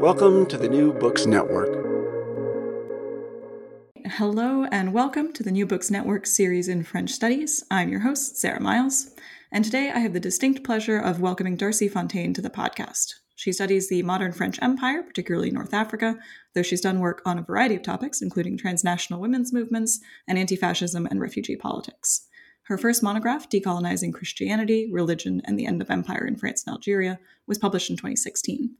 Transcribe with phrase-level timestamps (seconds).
[0.00, 1.70] Welcome to the New Books Network.
[4.06, 7.64] Hello, and welcome to the New Books Network series in French Studies.
[7.70, 9.10] I'm your host, Sarah Miles,
[9.50, 13.14] and today I have the distinct pleasure of welcoming Darcie Fontaine to the podcast.
[13.36, 16.16] She studies the modern French Empire, particularly North Africa,
[16.54, 20.56] though she's done work on a variety of topics, including transnational women's movements and anti
[20.56, 22.28] fascism and refugee politics.
[22.64, 27.18] Her first monograph, Decolonizing Christianity, Religion, and the End of Empire in France and Algeria,
[27.46, 28.74] was published in 2016.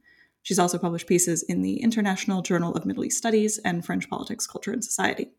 [0.47, 4.47] She's also published pieces in the International Journal of Middle East Studies and French Politics,
[4.47, 5.33] Culture, and Society.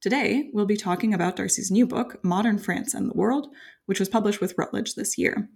[0.00, 3.48] Today, we'll be talking about Darcie's new book, Modern France and the World,
[3.86, 5.48] which was published with Routledge this year.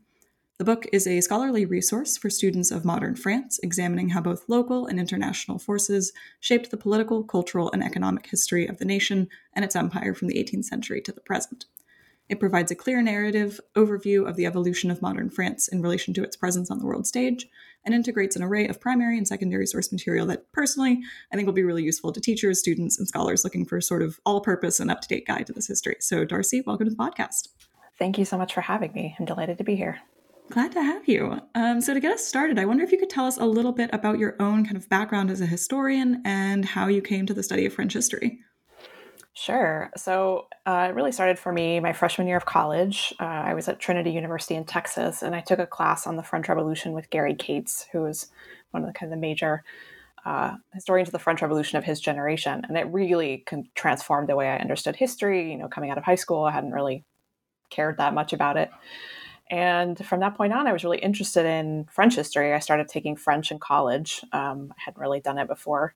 [0.59, 4.87] The book is a scholarly resource for students of modern France, examining how both local
[4.87, 9.77] and international forces shaped the political, cultural, and economic history of the nation and its
[9.77, 11.67] empire from the 18th century to the present.
[12.29, 16.25] It provides a clear narrative overview of the evolution of modern France in relation to
[16.25, 17.47] its presence on the world stage,
[17.85, 21.03] and integrates an array of primary and secondary source material that, personally,
[21.33, 24.21] I think will be really useful to teachers, students, and scholars looking for sort of
[24.25, 25.97] all purpose and up to date guide to this history.
[26.01, 27.49] So, Darcie, welcome to the podcast.
[27.99, 29.15] Thank you so much for having me.
[29.19, 30.01] I'm delighted to be here.
[30.51, 31.41] Glad to have you.
[31.55, 33.73] Um, so, to get us started, I wonder if you could tell us a little
[33.73, 37.35] bit about your own kind of background as a historian and how you came to
[37.35, 38.41] the study of French history.
[39.37, 39.91] Sure.
[39.97, 43.13] So uh, it really started for me my freshman year of college.
[43.19, 46.23] Uh, I was at Trinity University in Texas, and I took a class on the
[46.23, 48.31] French Revolution with Gary Kates, who was
[48.71, 49.65] one of the kind of the major
[50.25, 54.37] uh, historians of the French Revolution of his generation, and it really con- transformed the
[54.37, 55.51] way I understood history.
[55.53, 57.05] You know, coming out of high school, I hadn't really
[57.71, 58.71] cared that much about it.
[59.51, 62.55] And from that point on, I was really interested in French history.
[62.55, 64.23] I started taking French in college.
[64.33, 65.95] Um, I hadn't really done it before.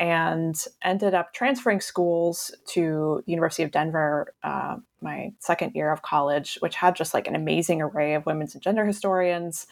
[0.00, 6.02] And ended up transferring schools to the University of Denver uh, my second year of
[6.02, 9.66] college, which had just like an amazing array of women's and gender historians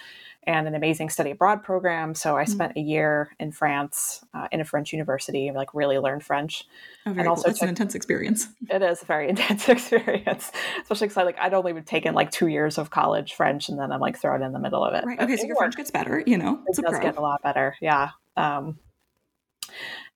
[0.45, 2.15] and an amazing study abroad program.
[2.15, 2.53] So I mm-hmm.
[2.53, 6.67] spent a year in France uh, in a French university, and like really learned French.
[7.05, 7.51] Oh, and also, cool.
[7.51, 8.49] it's an intense experience.
[8.71, 10.51] It is a very intense experience,
[10.83, 13.79] especially because I like I'd only been taken like two years of college French, and
[13.79, 15.05] then I'm like thrown in the middle of it.
[15.05, 15.21] Right.
[15.21, 16.23] Okay, so your French gets better.
[16.27, 17.77] You know, it does get a lot better.
[17.81, 18.11] Yeah.
[18.37, 18.79] Um,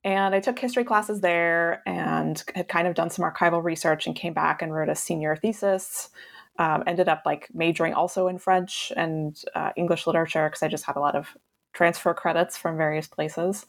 [0.04, 4.16] and I took history classes there and had kind of done some archival research and
[4.16, 6.10] came back and wrote a senior thesis
[6.58, 10.84] um, ended up like majoring also in French and uh, English literature because I just
[10.84, 11.36] had a lot of
[11.72, 13.66] transfer credits from various places.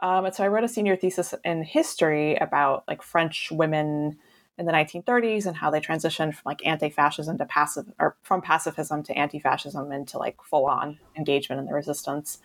[0.00, 4.18] Um, and so I wrote a senior thesis in history about like French women
[4.58, 9.02] in the 1930s and how they transitioned from like anti-fascism to passive or from pacifism
[9.02, 12.38] to anti-fascism into like full-on engagement in the resistance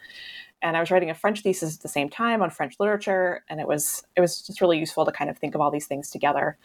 [0.62, 3.60] and i was writing a french thesis at the same time on french literature and
[3.60, 6.10] it was it was just really useful to kind of think of all these things
[6.10, 6.58] together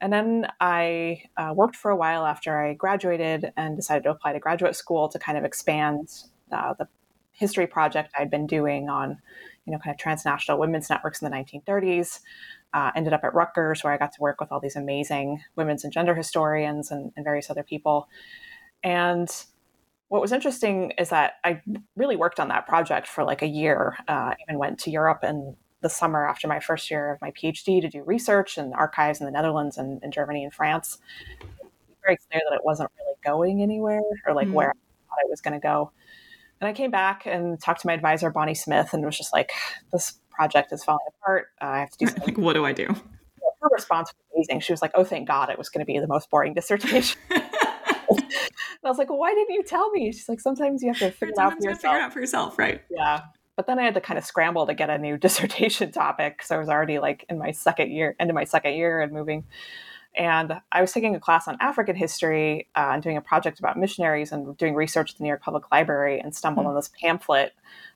[0.00, 4.32] and then I uh, worked for a while after I graduated and decided to apply
[4.32, 6.08] to graduate school to kind of expand
[6.50, 6.88] uh, the
[7.32, 9.18] history project I'd been doing on,
[9.66, 12.20] you know, kind of transnational women's networks in the 1930s.
[12.72, 15.84] Uh, ended up at Rutgers, where I got to work with all these amazing women's
[15.84, 18.08] and gender historians and, and various other people.
[18.82, 19.28] And
[20.10, 21.62] what was interesting is that I
[21.94, 23.96] really worked on that project for like a year.
[24.08, 27.80] Uh, even went to Europe in the summer after my first year of my PhD
[27.80, 30.98] to do research in archives in the Netherlands and in Germany and France.
[32.04, 34.56] Very clear that it wasn't really going anywhere or like mm-hmm.
[34.56, 35.92] where I thought it was going to go.
[36.60, 39.52] And I came back and talked to my advisor, Bonnie Smith, and was just like,
[39.92, 41.46] this project is falling apart.
[41.62, 42.34] Uh, I have to do something.
[42.34, 42.86] Like, what do I do?
[42.86, 44.60] Her response was amazing.
[44.60, 47.20] She was like, oh, thank God it was going to be the most boring dissertation.
[48.82, 50.10] and I was like, well, why didn't you tell me?
[50.12, 52.58] She's like, sometimes you have to figure it out for you figure out for yourself,
[52.58, 52.82] right?
[52.90, 53.22] Yeah.
[53.56, 56.50] But then I had to kind of scramble to get a new dissertation topic because
[56.50, 59.44] I was already like in my second year, into my second year and moving.
[60.16, 63.78] And I was taking a class on African history uh, and doing a project about
[63.78, 67.52] missionaries and doing research at the New York Public Library and stumbled on this pamphlet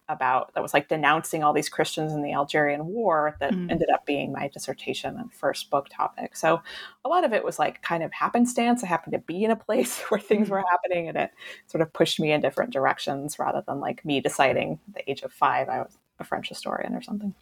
[0.08, 3.70] about that was like denouncing all these Christians in the Algerian War that Mm.
[3.70, 6.36] ended up being my dissertation and first book topic.
[6.36, 6.60] So
[7.04, 8.84] a lot of it was like kind of happenstance.
[8.84, 11.30] I happened to be in a place where things were happening and it
[11.66, 15.22] sort of pushed me in different directions rather than like me deciding at the age
[15.22, 17.34] of five I was a French historian or something.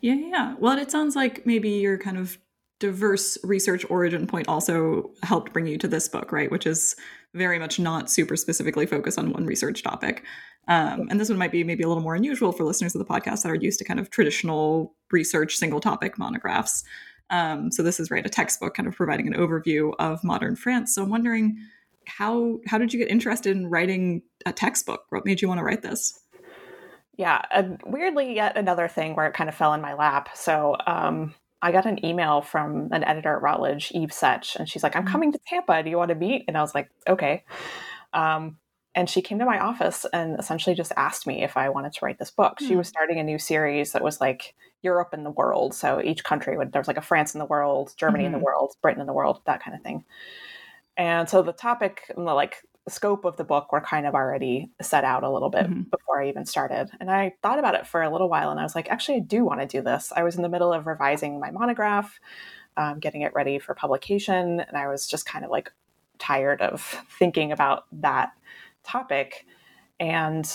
[0.00, 0.54] Yeah, yeah.
[0.58, 2.38] Well, it sounds like maybe your kind of
[2.80, 6.50] diverse research origin point also helped bring you to this book, right?
[6.50, 6.96] Which is
[7.34, 10.24] very much not super specifically focused on one research topic.
[10.66, 13.04] Um, and this one might be maybe a little more unusual for listeners of the
[13.04, 16.82] podcast that are used to kind of traditional research single topic monographs.
[17.28, 20.94] Um, so this is right a textbook kind of providing an overview of modern France.
[20.94, 21.56] So I'm wondering
[22.06, 25.04] how how did you get interested in writing a textbook?
[25.10, 26.18] What made you want to write this?
[27.16, 30.30] Yeah, and weirdly, yet another thing where it kind of fell in my lap.
[30.34, 34.82] So um, I got an email from an editor at Routledge, Eve Setch, and she's
[34.82, 35.82] like, "I'm coming to Tampa.
[35.82, 37.44] Do you want to meet?" And I was like, "Okay."
[38.12, 38.58] Um,
[38.94, 42.04] and she came to my office and essentially just asked me if I wanted to
[42.04, 42.60] write this book.
[42.60, 42.76] She Hmm.
[42.76, 45.74] was starting a new series that was like Europe and the world.
[45.74, 48.38] So each country would there was like a France in the world, Germany in the
[48.38, 48.40] Mhm.
[48.40, 50.04] world, Britain in the world, that kind of thing.
[50.96, 52.56] And so the topic and the like
[52.88, 55.90] scope of the book were kind of already set out a little bit Mhm.
[55.90, 56.90] before I even started.
[57.00, 59.20] And I thought about it for a little while and I was like, actually, I
[59.20, 60.12] do want to do this.
[60.16, 62.18] I was in the middle of revising my monograph,
[62.76, 64.60] um, getting it ready for publication.
[64.60, 65.72] And I was just kind of like
[66.18, 66.82] tired of
[67.18, 68.32] thinking about that
[68.84, 69.46] topic.
[70.00, 70.46] And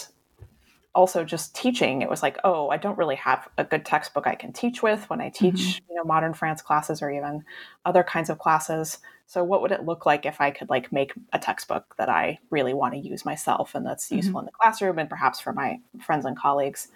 [0.96, 4.34] also just teaching it was like oh i don't really have a good textbook i
[4.34, 5.92] can teach with when i teach mm-hmm.
[5.92, 7.44] you know modern france classes or even
[7.86, 8.98] other kinds of classes.
[9.28, 12.40] So what would it look like if i could like make a textbook that i
[12.50, 14.18] really want to use myself and that's mm-hmm.
[14.18, 16.88] useful in the classroom and perhaps for my friends and colleagues?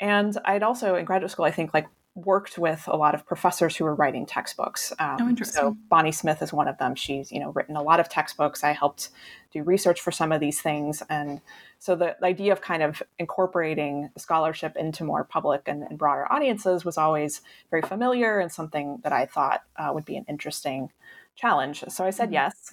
[0.00, 3.76] And i'd also in graduate school i think like worked with a lot of professors
[3.76, 5.60] who were writing textbooks um, Oh, interesting.
[5.60, 8.64] so bonnie smith is one of them she's you know written a lot of textbooks
[8.64, 9.10] i helped
[9.52, 11.40] do research for some of these things and
[11.78, 16.30] so the, the idea of kind of incorporating scholarship into more public and, and broader
[16.30, 17.40] audiences was always
[17.70, 20.90] very familiar and something that I thought uh, would be an interesting
[21.36, 21.82] challenge.
[21.88, 22.70] So I said yes.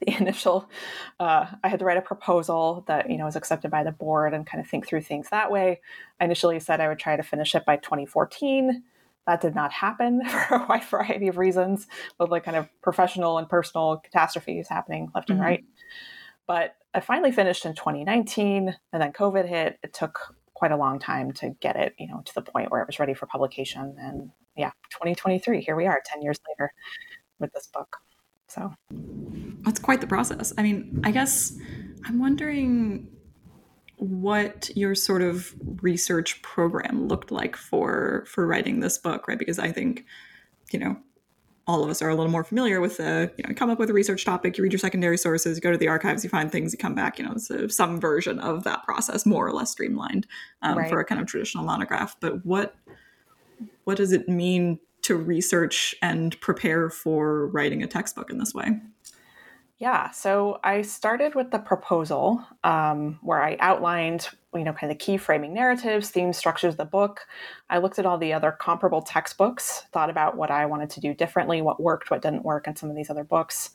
[0.00, 0.68] The initial,
[1.20, 4.34] uh, I had to write a proposal that you know was accepted by the board
[4.34, 5.80] and kind of think through things that way.
[6.20, 8.82] I initially said I would try to finish it by 2014.
[9.26, 11.86] That did not happen for a wide variety of reasons,
[12.18, 15.44] with like kind of professional and personal catastrophes happening left and Mhm.
[15.44, 15.64] right.
[16.46, 19.78] But I finally finished in 2019, and then COVID hit.
[19.82, 20.18] It took
[20.54, 22.98] quite a long time to get it, you know, to the point where it was
[22.98, 23.96] ready for publication.
[24.00, 26.72] And yeah, 2023, here we are, 10 years later,
[27.38, 27.98] with this book.
[28.48, 28.72] So
[29.64, 30.52] That's quite the process.
[30.58, 31.56] I mean, I guess
[32.06, 33.08] I'm wondering
[33.96, 39.38] what your sort of research program looked like for for writing this book, right?
[39.38, 40.04] Because I think,
[40.72, 40.96] you know,
[41.66, 43.78] all of us are a little more familiar with the, you know, you come up
[43.78, 46.30] with a research topic, you read your secondary sources, you go to the archives, you
[46.30, 49.46] find things, you come back, you know, it's a, some version of that process, more
[49.46, 50.26] or less streamlined
[50.62, 50.88] um, Right.
[50.88, 52.16] for a kind of traditional monograph.
[52.20, 52.74] But what
[53.84, 58.80] what does it mean to research and prepare for writing a textbook in this way?
[59.78, 64.98] Yeah, so I started with the proposal um, where I outlined, you know, kind of
[64.98, 67.20] the key framing narratives, themes, structures of the book.
[67.70, 71.14] I looked at all the other comparable textbooks, thought about what I wanted to do
[71.14, 73.70] differently, what worked, what didn't work in some of these other books,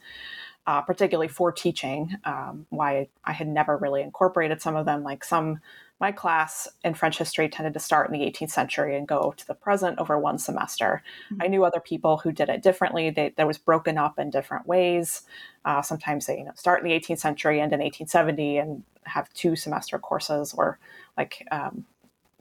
[0.68, 5.04] uh, particularly for teaching, um, why I had never really incorporated some of them.
[5.04, 5.62] Like some,
[6.00, 9.48] my class in French history tended to start in the 18th century and go to
[9.48, 11.02] the present over one semester.
[11.40, 13.10] I knew other people who did it differently.
[13.10, 15.22] They, that was broken up in different ways.
[15.64, 19.32] Uh, sometimes they you know, start in the 18th century, end in 1870, and have
[19.34, 20.78] two semester courses or
[21.18, 21.86] like um,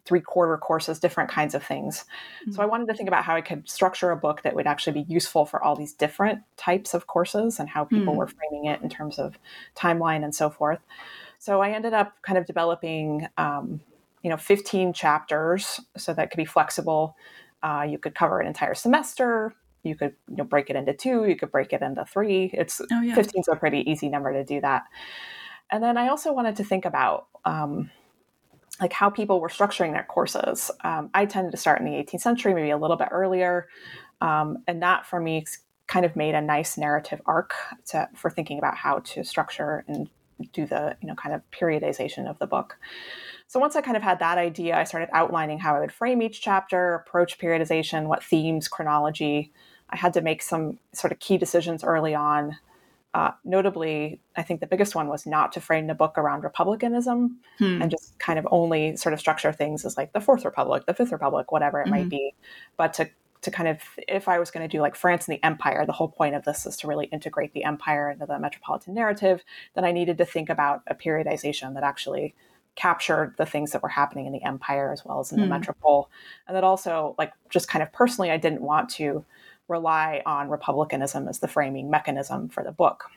[0.05, 2.05] three quarter courses, different kinds of things.
[2.51, 4.95] So I wanted to think about how I could structure a book that would actually
[4.95, 8.19] be useful for all these different types of courses and how people Hmm.
[8.19, 9.39] were framing it in terms of
[9.77, 10.81] timeline and so forth.
[11.43, 13.81] So I ended up kind of developing, um,
[14.23, 17.17] you know, 15 chapters so that could be flexible.
[17.65, 19.53] Uh, you could cover an entire semester.
[19.83, 21.25] You could you know break it into two.
[21.25, 22.49] You could break it into three.
[22.55, 23.17] It's Oh, yeah.
[23.17, 24.85] 15 is a pretty easy number to do that.
[25.69, 27.91] And then I also wanted to think about um,
[28.81, 30.71] like how people were structuring their courses.
[30.85, 33.67] Um, I tended to start in the 18th century, maybe a little bit earlier,
[34.21, 35.45] um, and that for me
[35.89, 37.53] kind of made a nice narrative arc
[37.87, 40.09] to, for thinking about how to structure and
[40.53, 42.79] do the you know kind of periodization of the book.
[43.47, 46.23] So once I kind of had that idea, I started outlining how I would frame
[46.23, 49.53] each chapter, approach periodization, what themes, chronology.
[49.91, 52.57] I had to make some sort of key decisions early on.
[53.13, 57.41] Uh, notably, I think the biggest one was not to frame the book around republicanism
[57.59, 57.83] Hmm.
[57.83, 60.95] and just kind of only sort of structure things as like the Fourth Republic, the
[60.95, 62.11] Fifth Republic, whatever it might Mhm.
[62.11, 62.35] be.
[62.79, 63.11] But to
[63.43, 65.93] to kind of, if I was going to do like France and the Empire, the
[65.93, 69.45] whole point of this is to really integrate the empire into the metropolitan narrative.
[69.75, 72.35] Then I needed to think about a periodization that actually
[72.75, 75.51] captured the things that were happening in the empire as well as in the Hmm.
[75.51, 76.09] metropole,
[76.47, 79.25] and that also like just kind of personally, I didn't want to
[79.69, 83.11] rely on republicanism as the framing mechanism for the book.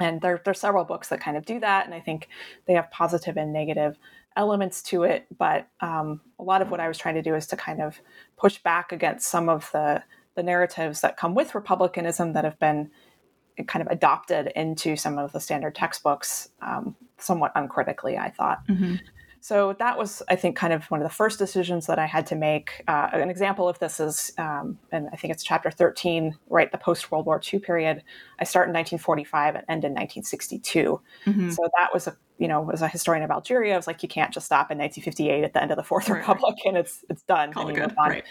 [0.00, 2.28] And there, there's several books that kind of do that, and I think
[2.66, 3.96] they have positive and negative
[4.36, 5.26] elements to it.
[5.36, 8.00] But um, a lot of what I was trying to do is to kind of
[8.36, 10.02] push back against some of the
[10.34, 12.90] the narratives that come with republicanism that have been
[13.68, 18.18] kind of adopted into some of the standard textbooks um, somewhat uncritically.
[18.18, 18.66] I thought.
[18.68, 19.00] Mhm.
[19.44, 22.24] So that was, I think, kind of one of the first decisions that I had
[22.28, 22.82] to make.
[22.88, 26.78] Uh, an example of this is, um, and I think it's chapter 13, right, the
[26.78, 28.02] post World War II period.
[28.38, 30.98] I start in 1945 and end in 1962.
[31.26, 31.52] Mhm.
[31.52, 34.08] So that was a, you know, as a historian of Algeria, I was like, you
[34.08, 36.20] can't just stop in 1958 at the end of the Fourth Right.
[36.20, 37.52] Republic and it's it's done.
[37.52, 37.94] Call it good.
[37.98, 38.24] Right.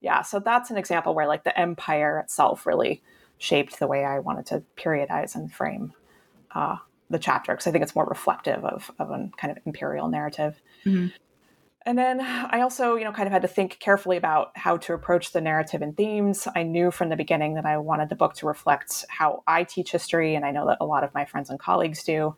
[0.00, 3.02] Yeah, so that's an example where like the empire itself really
[3.38, 5.94] shaped the way I wanted to periodize and frame
[6.54, 6.76] uh,
[7.10, 10.60] the chapter because I think it's more reflective of, of a kind of imperial narrative.
[10.84, 11.12] Mhm.
[11.86, 14.92] And then I also, you know, kind of had to think carefully about how to
[14.92, 16.46] approach the narrative and themes.
[16.54, 19.90] I knew from the beginning that I wanted the book to reflect how I teach
[19.90, 22.36] history, and I know that a lot of my friends and colleagues do,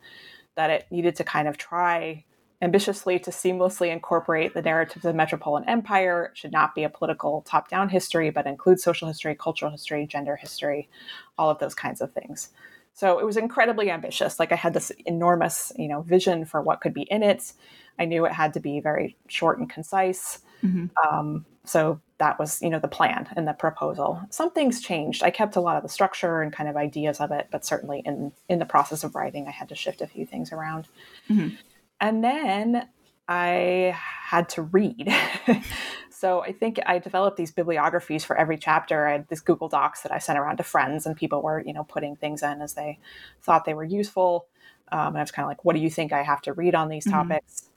[0.55, 2.23] that it needed to kind of try
[2.61, 6.31] ambitiously to seamlessly incorporate the narrative of the metropolitan empire.
[6.31, 10.07] It should not be a political top down history, but include social history, cultural history,
[10.07, 10.89] gender history,
[11.37, 12.49] all of those kinds of things.
[12.93, 14.39] So it was incredibly ambitious.
[14.39, 17.53] Like I had this enormous, you know, vision for what could be in it.
[17.99, 20.39] I knew it had to be very short and concise.
[20.63, 20.89] Mhm.
[21.05, 24.21] Um, so that was, you know, the plan and the proposal.
[24.29, 25.23] Some things changed.
[25.23, 28.01] I kept a lot of the structure and kind of ideas of it, but certainly
[28.05, 30.87] in in the process of writing, I had to shift a few things around.
[31.29, 31.57] Mhm.
[31.99, 32.87] And then
[33.27, 35.13] I had to read.
[36.23, 39.05] so I think I developed these bibliographies for every chapter.
[39.05, 41.73] I had these Google Docs that I sent around to friends, and people were, you
[41.73, 42.97] know, putting things in as they
[43.41, 44.47] thought they were useful.
[44.89, 46.75] Um, and I was kind of like, what do you think I have to read
[46.75, 47.11] on these Mhm.
[47.11, 47.69] topics?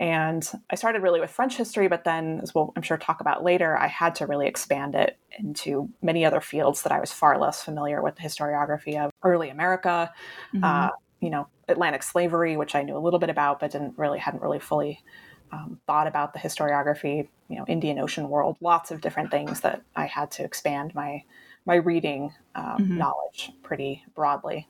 [0.00, 3.44] And I started really with French history, but then, as we'll I'm sure talk about
[3.44, 7.38] later, I had to really expand it into many other fields that I was far
[7.38, 10.12] less familiar with the historiography of early America,
[10.52, 10.62] Mhm.
[10.62, 14.18] uh, you know, Atlantic slavery, which I knew a little bit about, but didn't really
[14.20, 15.02] hadn't really fully
[15.54, 17.28] um, thought about the historiography.
[17.48, 21.22] You know, Indian Ocean world, lots of different things that I had to expand my
[21.66, 22.98] my reading um, Mhm.
[22.98, 24.68] knowledge pretty broadly.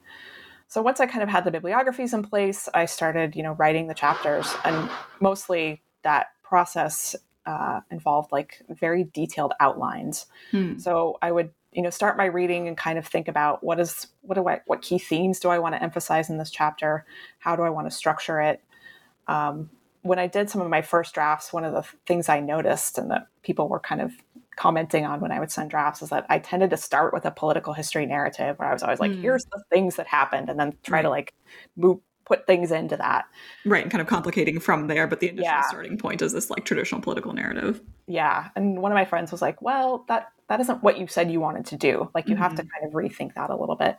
[0.69, 3.87] So once I kind of had the bibliographies in place, I started, you know, writing
[3.87, 10.27] the chapters, and mostly that process uh, involved like very detailed outlines.
[10.51, 10.79] Hmm.
[10.79, 14.09] So I would, you know, start my reading and kind of think about what is
[14.23, 17.05] what do I what key themes do I want to emphasize in this chapter?
[17.39, 18.61] How do I want to structure it?
[19.27, 19.71] Um,
[20.05, 23.11] when I did some of my first drafts, one of the things I noticed and
[23.11, 24.13] that people were kind of
[24.57, 27.31] commenting on when I would send drafts is that I tended to start with a
[27.33, 29.21] political history narrative where I was always like, Hmm.
[29.23, 31.35] here's the things that happened, and then try to like
[31.77, 33.27] move put things into that.
[33.67, 35.61] Right, and kind of complicating from there, but the initial Yeah.
[35.63, 37.83] starting point is this like traditional political narrative.
[38.07, 38.49] Yeah.
[38.57, 41.41] And one of my friends was like, well, that that isn't what you said you
[41.41, 42.11] wanted to do.
[42.15, 43.97] Like you have to kind of rethink that a little bit.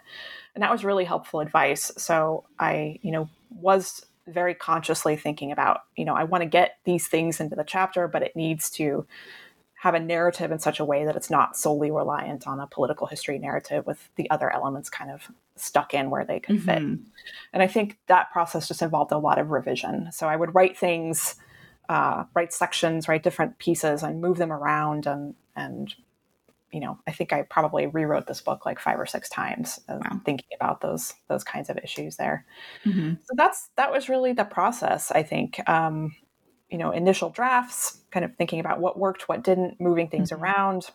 [0.54, 1.92] And that was really helpful advice.
[1.98, 6.78] So I, you know, was very consciously thinking about, you know, I want to get
[6.84, 9.06] these things into the chapter, but it needs to
[9.76, 13.06] have a narrative in such a way that it's not solely reliant on a political
[13.06, 16.80] history narrative with the other elements kind of stuck in where they could fit.
[16.80, 17.06] Mhm.
[17.54, 20.12] And I think that process just involved a lot of revision.
[20.12, 21.36] So I would write things,
[21.88, 25.06] uh, write sections, write different pieces, and move them around.
[25.06, 25.94] And and
[26.76, 30.02] you know, I think I probably rewrote this book like five or six times, uh,
[30.02, 30.26] Wow.
[30.26, 32.46] thinking about those those kinds of issues there.
[32.86, 33.26] Mhm.
[33.26, 35.12] So that's that was really the process.
[35.12, 35.68] I think.
[35.70, 36.16] Um,
[36.72, 40.34] you know, initial drafts, kind of thinking about what worked, what didn't, moving things Mhm.
[40.34, 40.90] around,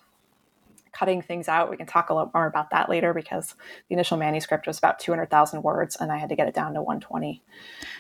[0.92, 1.70] cutting things out.
[1.70, 3.54] We can talk a lot more about that later because
[3.88, 6.82] the initial manuscript was about 200,000 words and I had to get it down to
[6.82, 7.42] 120.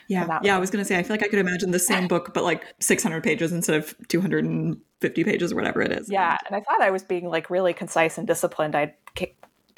[0.08, 0.38] Yeah, yeah.
[0.38, 2.44] was- I was gonna say, I feel like I could imagine the same book, but
[2.44, 6.10] like 600 pages instead of 250 pages or whatever it is.
[6.10, 8.74] Yeah, and I thought I was being like really concise and disciplined.
[8.74, 8.94] I'd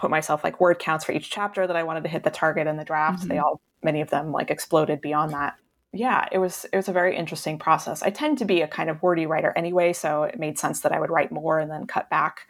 [0.02, 2.66] put myself like word counts for each chapter that I wanted to hit the target
[2.66, 3.28] in the draft.
[3.28, 3.44] They mm-hmm.
[3.44, 5.54] all, many of them, like exploded beyond that.
[5.92, 8.02] Yeah, it was it was a very interesting process.
[8.02, 10.90] I tend to be a kind of wordy writer anyway, so it made sense that
[10.90, 12.48] I would write more and then cut back.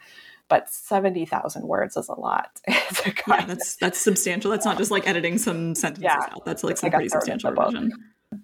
[0.52, 2.60] But 70,000 words is a lot.
[2.68, 4.50] yeah, that's that's substantial.
[4.50, 6.26] That's not just like editing some sentences Yeah.
[6.30, 6.44] out.
[6.44, 7.72] That's like It's some like pretty substantial the book.
[7.72, 7.92] revision.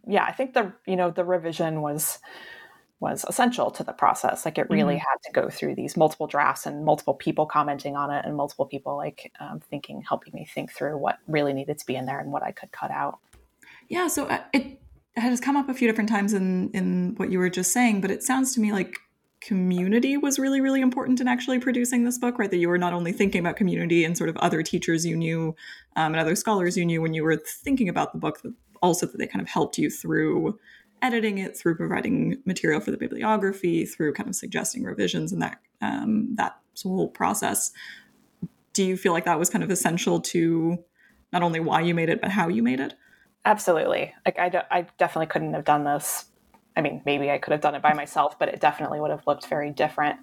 [0.06, 2.18] yeah, I think the you know the revision was
[2.98, 4.46] was essential to the process.
[4.46, 5.00] Like it really Mhm.
[5.00, 8.64] had to go through these multiple drafts and multiple people commenting on it and multiple
[8.64, 12.20] people like um, thinking, helping me think through what really needed to be in there
[12.20, 13.18] and what I could cut out.
[13.88, 14.80] Yeah, so uh, it
[15.16, 18.10] has come up a few different times in in what you were just saying, but
[18.10, 18.96] it sounds to me like
[19.40, 22.50] community was really really important in actually producing this book, right?
[22.50, 25.54] That you were not only thinking about community and sort of other teachers you knew
[25.96, 28.52] um, and other scholars you knew when you were thinking about the book, but
[28.82, 30.58] also that they kind of helped you through
[31.02, 35.60] editing it, through providing material for the bibliography, through kind of suggesting revisions and that
[35.80, 37.72] um, that whole process.
[38.72, 40.78] Do you feel like that was kind of essential to
[41.32, 42.94] not only why you made it, but how you made it?
[43.44, 44.14] Absolutely.
[44.24, 46.26] Like I, I definitely couldn't have done this.
[46.78, 49.26] I mean, maybe I could have done it by myself, but it definitely would have
[49.26, 50.16] looked very different.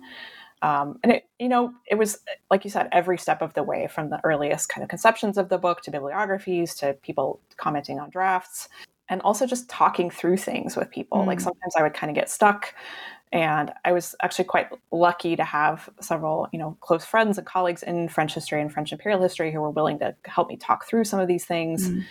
[0.62, 2.18] Um, and it, you know, it was
[2.50, 5.50] like you said, every step of the way, from the earliest kind of conceptions of
[5.50, 8.70] the book to bibliographies to people commenting on drafts,
[9.10, 11.26] and also just talking through things with people.
[11.26, 11.44] Like Mm.
[11.44, 12.74] sometimes I would kind of get stuck,
[13.34, 17.84] and I was actually quite lucky to have several, you know, close friends and colleagues
[17.84, 21.04] in French history and French imperial history who were willing to help me talk through
[21.04, 22.06] some of these things Mm.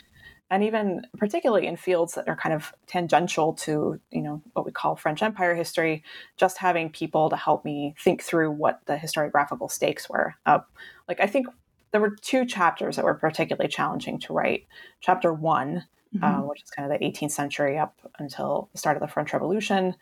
[0.55, 4.71] And even particularly in fields that are kind of tangential to you know what we
[4.71, 6.03] call french empire history
[6.37, 10.61] just having people to help me think through what the historiographical stakes were uh,
[11.09, 11.49] like i think
[11.91, 14.67] there were two chapters that were particularly challenging to write
[15.01, 15.85] chapter one
[16.15, 16.23] Mhm.
[16.23, 19.33] uh, which is kind of the 18th century up until the start of the french
[19.33, 19.97] revolution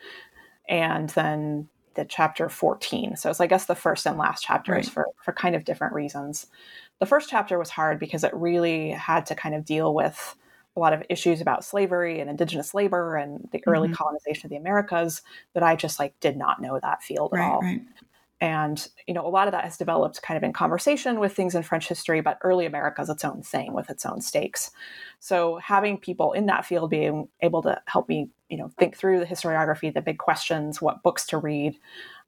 [0.68, 4.92] and then the chapter 14 so it's i guess the first and last chapters Right.
[4.94, 6.46] for for kind of different reasons
[7.00, 10.36] the first chapter was hard because it really had to kind of deal with
[10.76, 13.94] a lot of issues about slavery and indigenous labor and the early Mhm.
[13.96, 15.22] colonization of the americas
[15.54, 17.82] that i just like did not know that field at right, all right.
[18.40, 21.54] and you know a lot of that has developed kind of in conversation with things
[21.54, 24.70] in french history but early america is its own thing with its own stakes
[25.20, 29.20] so having people in that field being able to help me you know think through
[29.20, 31.78] the historiography the big questions what books to read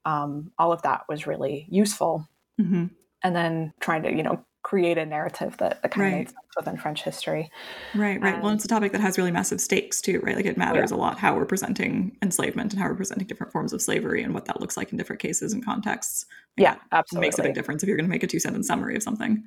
[0.05, 2.27] um, all of that was really useful
[2.57, 2.85] hmm
[3.23, 6.19] and then trying to you know create a narrative that, that kind of Right.
[6.19, 7.51] made sense within french history
[7.93, 8.41] Right, right.
[8.41, 10.35] well, Um, it's a topic that has really massive stakes too, right?
[10.35, 13.71] Like it matters a lot how we're presenting enslavement and how we're presenting different forms
[13.73, 16.25] of slavery and what that looks like in different cases and contexts.
[16.57, 18.67] yeah It absolutely makes a big difference if you're going to make a two sentence
[18.67, 19.43] summary of something.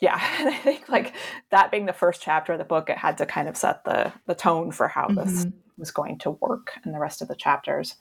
[0.00, 1.14] yeah and i think like
[1.50, 4.12] that being the first chapter of the book it had to kind of set the
[4.26, 5.52] the tone for how this Mhm.
[5.76, 7.96] was going to work in the rest of the chapters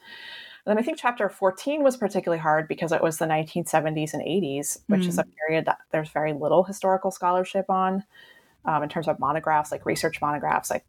[0.69, 4.79] then i think chapter 14 was particularly hard because it was the 1970s and 80s
[4.89, 8.03] which is a period that there's very little historical scholarship on
[8.65, 10.85] um, in terms of monographs like research monographs like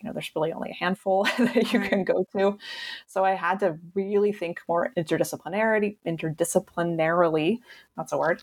[0.00, 1.90] you know there's really only a handful that you Right.
[1.90, 2.58] can go to
[3.06, 7.58] so i had to really think more interdisciplinarity interdisciplinarily
[7.96, 8.42] that's a word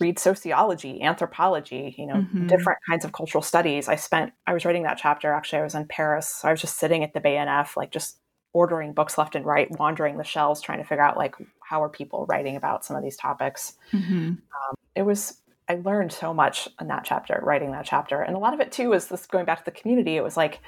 [0.00, 2.46] read sociology anthropology you know Mhm.
[2.48, 5.74] different kinds of cultural studies i spent i was writing that chapter actually i was
[5.74, 8.18] in paris so i was just sitting at the bnf like just
[8.60, 11.88] ordering books left and right wandering the shelves trying to figure out like how are
[12.00, 13.74] people writing about some of these topics.
[13.90, 14.34] Hmm
[14.94, 18.22] it was i learned so much in that chapter writing that chapter.
[18.22, 20.16] And a lot of it too is this going back to the community.
[20.16, 20.60] It was like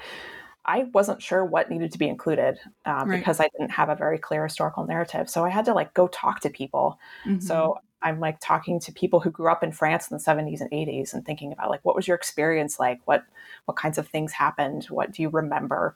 [0.65, 3.17] i wasn't sure what needed to be included um, Right.
[3.17, 5.25] because i didn't have a very clear historical narrative.
[5.29, 6.99] So i had to like go talk to people.
[7.25, 7.39] Mm-hmm.
[7.39, 10.69] so i'm like talking to people who grew up in france in the 70s and
[10.71, 12.99] 80s and thinking about like what was your experience like?
[13.09, 13.23] What
[13.65, 14.81] what kinds of things happened?
[14.97, 15.95] What do you remember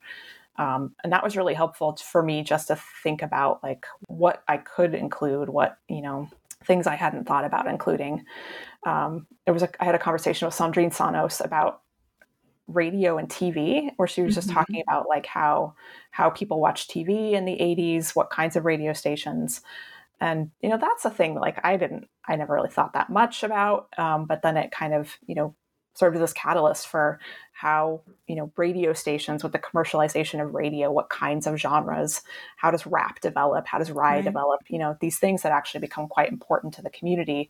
[0.58, 4.58] um, and that was really helpful for me just to think about like what i
[4.58, 6.30] could include what you know
[6.66, 8.24] things i hadn't thought about including
[8.86, 11.82] um, there was a i had a conversation with sandrine sanos about
[12.68, 14.54] radio and tv where she was just Mhm.
[14.54, 15.74] talking about like how
[16.12, 19.62] how people watch tv in the 80s what kinds of radio stations
[20.22, 23.44] and you know that's a thing like i didn't i never really thought that much
[23.44, 25.56] about um, but then it kind of you know
[25.94, 27.20] served as this catalyst for
[27.52, 32.22] how you know radio stations with the commercialization of radio what kinds of genres
[32.58, 34.24] how does rap develop how does raï Right.
[34.24, 37.50] develop you know these things that actually become quite important to the community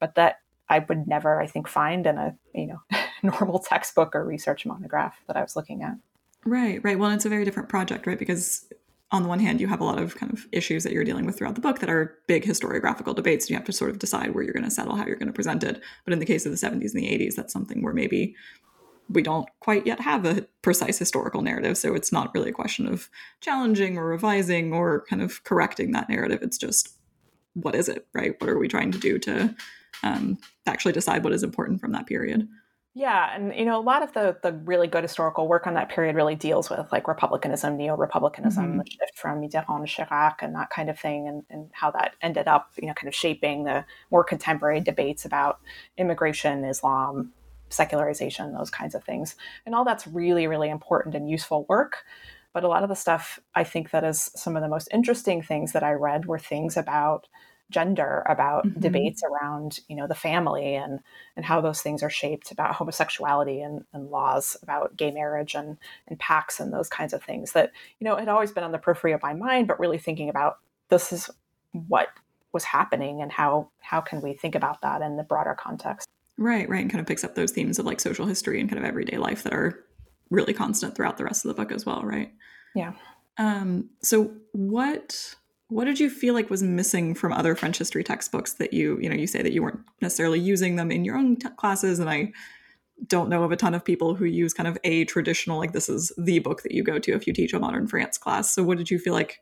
[0.00, 2.80] but that i would never i think find in a you know
[3.22, 5.94] normal textbook or research monograph that i was looking at
[6.44, 6.98] Right, right.
[6.98, 8.18] Well, it's a very different project, right?
[8.18, 8.66] Because
[9.12, 11.26] on the one hand, you have a lot of kind of issues that you're dealing
[11.26, 13.44] with throughout the book that are big historiographical debates.
[13.44, 15.28] And you have to sort of decide where you're going to settle, how you're going
[15.28, 15.82] to present it.
[16.04, 18.34] But in the case of the 70s and the 80s, that's something where maybe
[19.10, 21.76] we don't quite yet have a precise historical narrative.
[21.76, 26.08] So it's not really a question of challenging or revising or kind of correcting that
[26.08, 26.40] narrative.
[26.42, 26.96] It's just
[27.52, 28.40] what is it, right?
[28.40, 29.54] What are we trying to do to
[30.02, 32.48] um, actually decide what is important from that period?
[32.94, 35.88] Yeah, and you know, a lot of the the really good historical work on that
[35.88, 38.76] period really deals with like republicanism, neo-republicanism, Mhm.
[38.76, 42.16] the shift from Mitterrand to Chirac, and that kind of thing, and, and how that
[42.20, 45.60] ended up, you know, kind of shaping the more contemporary debates about
[45.96, 47.32] immigration, Islam,
[47.70, 52.04] secularization, those kinds of things, and all that's really, really important and useful work.
[52.52, 55.40] But a lot of the stuff I think that is some of the most interesting
[55.40, 57.26] things that I read were things about
[57.72, 58.80] gender, about Mhm.
[58.80, 61.00] debates around, you know, the family and
[61.36, 65.78] and how those things are shaped about homosexuality and, and laws about gay marriage and
[66.06, 68.78] and PACS and those kinds of things that you know had always been on the
[68.78, 70.58] periphery of my mind but really thinking about
[70.88, 71.30] this is
[71.72, 72.08] what
[72.52, 76.06] was happening and how how can we think about that in the broader context
[76.38, 78.78] Right, right, and kind of picks up those themes of like social history and kind
[78.78, 79.84] of everyday life that are
[80.30, 82.32] really constant throughout the rest of the book as well, right?
[82.74, 82.94] Yeah.
[83.38, 85.34] Um, so what
[85.72, 89.08] what did you feel like was missing from other French history textbooks that you, you
[89.08, 92.10] know, you say that you weren't necessarily using them in your own t- classes and
[92.10, 92.32] I
[93.06, 95.88] don't know of a ton of people who use kind of a traditional like this
[95.88, 98.54] is the book that you go to if you teach a modern France class.
[98.54, 99.40] So what did you feel like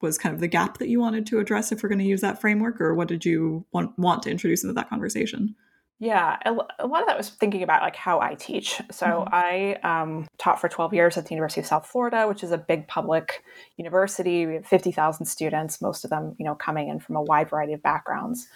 [0.00, 2.20] was kind of the gap that you wanted to address if we're going to use
[2.22, 5.54] that framework or what did you want want to introduce into that conversation?
[6.02, 8.82] Yeah, a lot of that was thinking about like how I teach.
[8.90, 9.28] So Mhm.
[9.30, 12.58] I um, taught for 12 years at the University of South Florida, which is a
[12.58, 13.44] big public
[13.76, 14.44] university.
[14.44, 17.72] We have 50,000 students, most of them, you know, coming in from a wide variety
[17.72, 18.48] of backgrounds.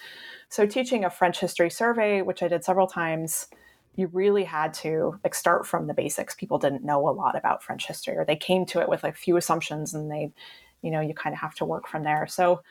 [0.49, 3.47] So teaching a French history survey, which I did several times,
[3.95, 6.35] you really had to like start from the basics.
[6.35, 9.17] People didn't know a lot about French history, or they came to it with like
[9.17, 10.33] few assumptions, and they,
[10.83, 12.27] you know, you kind of have to work from there.
[12.27, 12.63] So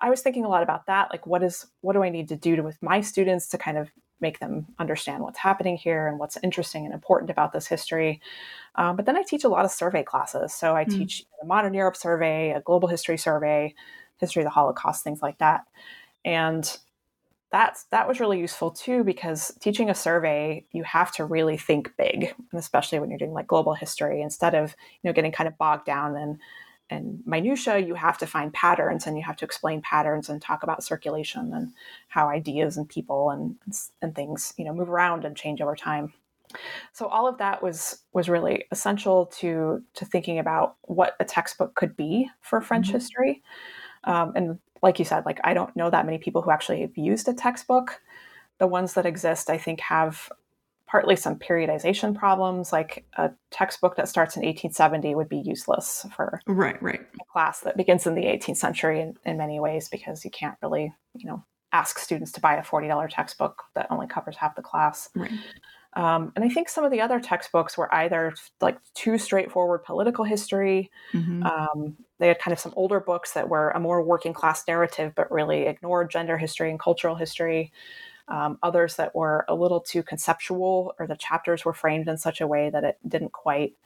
[0.00, 1.10] I was thinking a lot about that.
[1.12, 3.78] Like, what is what do I need to do to, with my students to kind
[3.78, 8.20] of make them understand what's happening here and what's interesting and important about this history.
[8.76, 10.54] Um, but then I teach a lot of survey classes.
[10.54, 11.08] So I Mm.
[11.08, 13.74] teach a modern Europe survey, a global history survey,
[14.18, 15.66] history of the Holocaust, things like that.
[16.24, 16.76] And
[17.52, 21.92] that's that was really useful too because teaching a survey you have to really think
[21.96, 25.46] big and especially when you're doing like global history instead of you know getting kind
[25.46, 26.38] of bogged down in
[26.90, 30.62] and minutia you have to find patterns and you have to explain patterns and talk
[30.62, 31.72] about circulation and
[32.08, 33.56] how ideas and people and
[34.02, 36.12] and things you know move around and change over time.
[36.92, 41.74] So all of that was was really essential to to thinking about what a textbook
[41.74, 42.92] could be for french Mhm.
[42.92, 43.42] history.
[44.04, 46.96] Um, and like you said like i don't know that many people who actually have
[46.98, 48.02] used a textbook.
[48.58, 50.30] The ones that exist i think have
[50.94, 56.40] partly some periodization problems like a textbook that starts in 1870 would be useless for
[56.46, 57.00] Right, right.
[57.20, 60.56] a class that begins in the 18th century in, in many ways because you can't
[60.62, 64.62] really you know ask students to buy a $40 textbook that only covers half the
[64.62, 65.32] class Right.
[65.94, 70.24] um, and i think some of the other textbooks were either like too straightforward political
[70.24, 71.44] history Mhm.
[71.44, 75.12] um, they had kind of some older books that were a more working class narrative
[75.16, 77.72] but really ignored gender history and cultural history
[78.28, 82.40] um, others that were a little too conceptual or the chapters were framed in such
[82.40, 83.76] a way that it didn't quite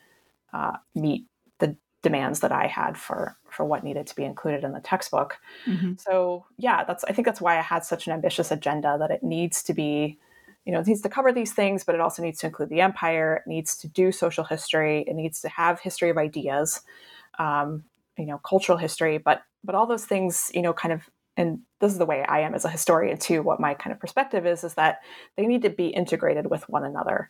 [0.53, 1.25] uh, meet
[1.59, 5.37] the demands that i had for for what needed to be included in the textbook.
[5.67, 5.99] Mhm.
[5.99, 9.21] so yeah that's i think that's why i had such an ambitious agenda that it
[9.23, 10.17] needs to be
[10.65, 12.81] you know it needs to cover these things but it also needs to include the
[12.81, 13.37] empire.
[13.45, 15.03] It needs to do social history.
[15.07, 16.81] It needs to have history of ideas
[17.39, 17.83] um,
[18.17, 21.91] you know cultural history but but all those things you know kind of and this
[21.91, 24.63] is the way i am as a historian too what my kind of perspective is
[24.63, 24.99] is that
[25.37, 27.29] they need to be integrated with one another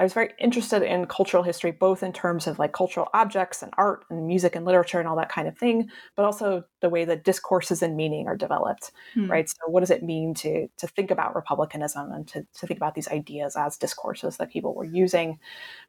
[0.00, 3.70] I was very interested in cultural history, both in terms of like cultural objects and
[3.76, 7.04] art and music and literature and all that kind of thing, but also the way
[7.04, 9.30] that discourses and meaning are developed, Hmm.
[9.30, 9.46] right?
[9.46, 12.94] So, what does it mean to to think about republicanism and to, to think about
[12.94, 15.38] these ideas as discourses that people were using?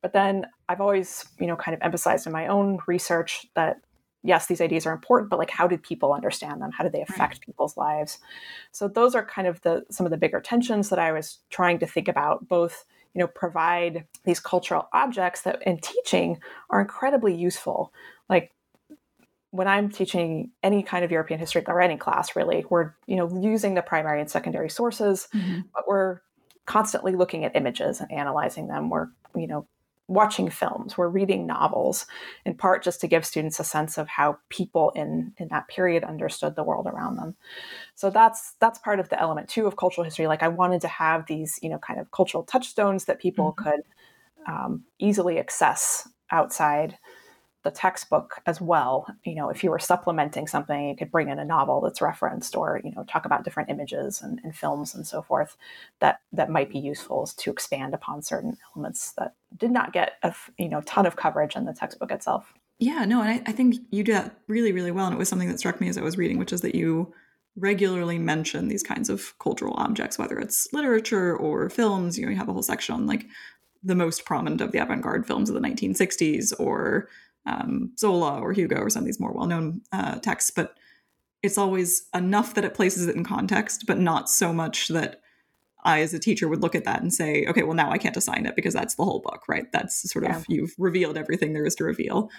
[0.02, 3.78] But then I've always, you know, kind of emphasized in my own research that
[4.24, 6.72] yes, these ideas are important, but like how did people understand them?
[6.72, 8.20] How did they affect people's lives?
[8.72, 11.80] So those are kind of the some of the bigger tensions that I was trying
[11.80, 17.36] to think about, both you know provide these cultural objects that in teaching are incredibly
[17.36, 17.92] useful
[18.30, 18.54] like
[19.50, 23.30] when i'm teaching any kind of european history or any class really we're you know
[23.42, 25.66] using the primary and secondary sources Mhm.
[25.74, 26.22] but we're
[26.66, 29.68] constantly looking at images and analyzing them we're you know
[30.12, 32.06] watching films we're reading novels
[32.46, 36.04] in part just to give students a sense of how people in in that period
[36.04, 37.36] understood the world around them
[37.96, 40.88] so that's that's part of the element too of cultural history like i wanted to
[40.88, 43.64] have these you know kind of cultural touchstones that people Mhm.
[43.64, 43.82] could
[44.48, 46.98] um, easily access outside
[47.64, 51.40] the textbook as well you know if you were supplementing something you could bring in
[51.40, 55.06] a novel that's referenced or you know talk about different images and, and films and
[55.06, 55.58] so forth
[56.00, 60.34] that that might be useful to expand upon certain elements that did not get a
[60.58, 63.76] you know ton of coverage in the textbook itself Yeah, no, and I, I think
[63.92, 65.06] you do that really, really well.
[65.06, 67.14] And it was something that struck me as I was reading, which is that you
[67.56, 72.18] regularly mention these kinds of cultural objects, whether it's literature or films.
[72.18, 73.28] You know, you have a whole section on like
[73.84, 77.08] the most prominent of the avant-garde films of the 1960s, or
[77.46, 80.52] um, Zola or Hugo, or some of these more well-known uh, texts.
[80.52, 80.76] But
[81.44, 85.22] it's always enough that it places it in context, but not so much that
[85.84, 88.18] I, as a teacher, would look at that and say, okay, well, now I can't
[88.18, 89.72] assign it because that's the whole book, right?
[89.72, 90.44] That's sort of, yeah.
[90.48, 92.30] you've revealed everything there is to reveal.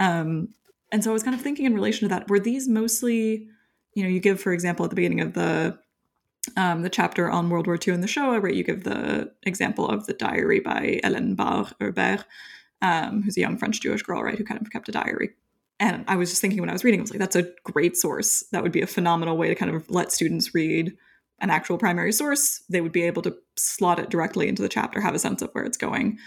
[0.00, 0.48] Um,
[0.90, 3.46] and so I was kind of thinking in relation to that, were these mostly,
[3.94, 5.78] you know, you give, for example, at the beginning of the
[6.56, 8.54] um, the chapter on World War II in the Shoah, right?
[8.54, 12.24] You give the example of the diary by Hélène Berr Herbert,
[12.82, 15.30] um, who's a young French Jewish girl, right, who kind of kept a diary.
[15.80, 17.96] And I was just thinking when I was reading, I was like, that's a great
[17.96, 18.44] source.
[18.52, 20.96] That would be a phenomenal way to kind of let students read
[21.40, 25.00] an actual primary source, they would be able to slot it directly into the chapter,
[25.00, 26.18] have a sense of where it's going.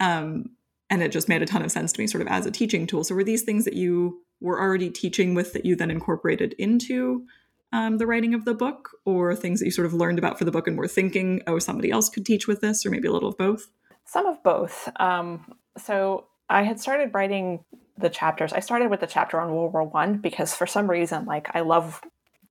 [0.00, 0.50] Um,
[0.88, 2.86] and it just made a ton of sense to me, sort of as a teaching
[2.86, 3.04] tool.
[3.04, 7.26] So, were these things that you were already teaching with that you then incorporated into
[7.72, 10.44] um, the writing of the book, or things that you sort of learned about for
[10.44, 13.12] the book and were thinking, oh, somebody else could teach with this, or maybe a
[13.12, 13.70] little of both?
[14.04, 14.88] Some of both.
[14.98, 17.64] Um, so, I had started writing
[17.96, 18.52] the chapters.
[18.52, 21.60] I started with the chapter on World War One because for some reason, like I
[21.60, 22.00] love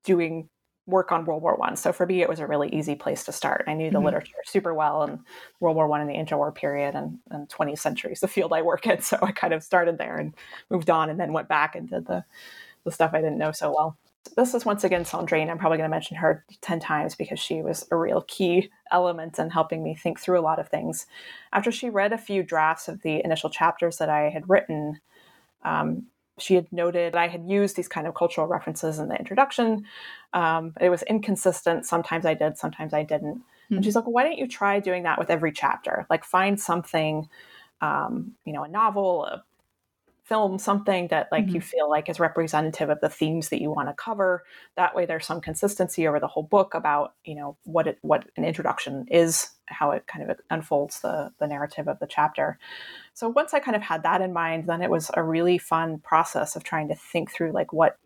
[0.04, 0.50] doing
[0.86, 1.76] work on World War One.
[1.76, 3.66] So for me, it was a really easy place to start.
[3.68, 4.06] I knew the mm-hmm.
[4.06, 5.20] literature super well and
[5.60, 8.62] World War One and the interwar period and, and 20th century is the field I
[8.62, 9.02] work in.
[9.10, 10.34] So I kind of started there and
[10.70, 12.24] moved on and then went back and did the,
[12.86, 13.98] the stuff I didn't know so well.
[14.36, 15.50] This is once again Sandrine.
[15.50, 19.40] I'm probably going to mention her 10 times because she was a real key element
[19.40, 21.08] in helping me think through a lot of things.
[21.52, 25.00] After she read a few drafts of the initial chapters that I had written,
[25.64, 29.86] um, she had noted I had used these kind of cultural references in the introduction.
[30.34, 31.86] Um, it was inconsistent.
[31.86, 33.38] Sometimes I did, sometimes I didn't.
[33.38, 33.76] Mm-hmm.
[33.76, 36.06] And she's like, well, why don't you try doing that with every chapter?
[36.10, 37.28] Like find something,
[37.82, 39.44] um, you know, a novel, a
[40.30, 41.56] film something that like mm-hmm.
[41.56, 44.44] you feel like is representative of the themes that you want to cover.
[44.78, 48.30] That way there's some consistency over the whole book about you know what it what
[48.38, 52.60] an introduction is how it kind of unfolds the the narrative of the chapter.
[53.14, 56.00] So once i kind of had that in mind then it was a really fun
[56.00, 57.98] process of trying to think through like what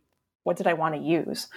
[0.44, 1.50] what did i want to use?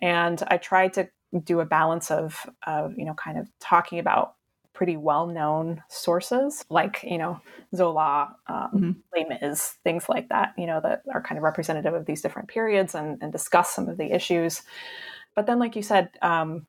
[0.00, 1.08] And i tried to
[1.42, 4.34] do a balance of of you know kind of talking about
[4.74, 7.40] pretty well-known sources like you know
[7.74, 8.90] zola um, mm-hmm.
[9.14, 12.48] Les Mis, things like that you know that are kind of representative of these different
[12.48, 14.62] periods and, and discuss some of the issues
[15.34, 16.66] but then like you said um,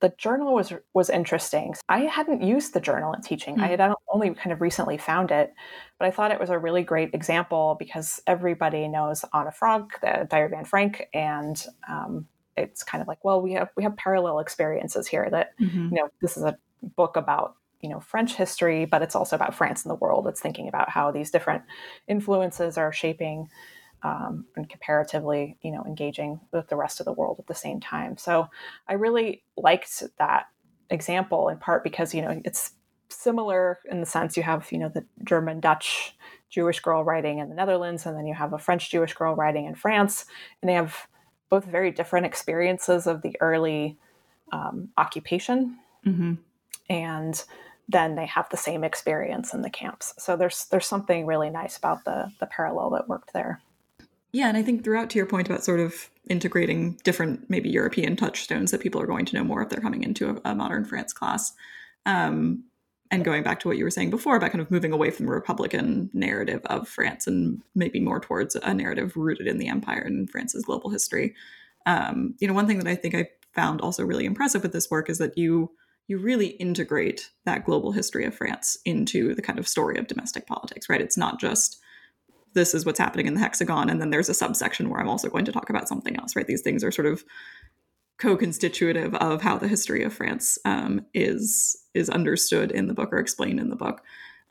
[0.00, 3.64] the journal was was interesting i hadn't used the journal in teaching mm-hmm.
[3.64, 5.52] i had only kind of recently found it
[5.98, 10.26] but i thought it was a really great example because everybody knows anne frank the
[10.30, 13.96] diary of anne frank and um, it's kind of like well we have we have
[13.96, 15.94] parallel experiences here that mm-hmm.
[15.94, 19.54] you know this is a book about you know French history, but it's also about
[19.54, 20.26] France and the world.
[20.26, 21.62] It's thinking about how these different
[22.06, 23.48] influences are shaping
[24.02, 27.80] um, and comparatively, you know, engaging with the rest of the world at the same
[27.80, 28.16] time.
[28.16, 28.48] So
[28.86, 30.46] I really liked that
[30.90, 32.72] example in part because you know it's
[33.10, 36.14] similar in the sense you have you know the German Dutch
[36.50, 39.66] Jewish girl writing in the Netherlands, and then you have a French Jewish girl writing
[39.66, 40.24] in France,
[40.60, 41.06] and they have
[41.50, 43.98] both very different experiences of the early
[44.52, 45.78] um, occupation.
[46.06, 46.34] Mm-hmm
[46.88, 47.42] and
[47.88, 50.14] then they have the same experience in the camps.
[50.18, 53.60] So there's there's something really nice about the the parallel that worked there.
[54.32, 58.14] Yeah, and I think throughout to your point about sort of integrating different maybe European
[58.14, 60.84] touchstones that people are going to know more if they're coming into a, a modern
[60.84, 61.54] France class.
[62.04, 62.64] Um,
[63.10, 65.24] and going back to what you were saying before about kind of moving away from
[65.24, 70.02] the Republican narrative of France and maybe more towards a narrative rooted in the empire
[70.02, 71.34] and France's global history.
[71.86, 74.90] Um, you know, one thing that I think I found also really impressive with this
[74.90, 75.70] work is that you
[76.08, 80.46] you really integrate that global history of France into the kind of story of domestic
[80.46, 81.02] politics, right?
[81.02, 81.78] It's not just
[82.54, 85.28] this is what's happening in the hexagon and then there's a subsection where I'm also
[85.28, 86.46] going to talk about something else, right?
[86.46, 87.24] These things are sort of
[88.18, 93.18] co-constitutive of how the history of France um, is is understood in the book or
[93.18, 94.02] explained in the book.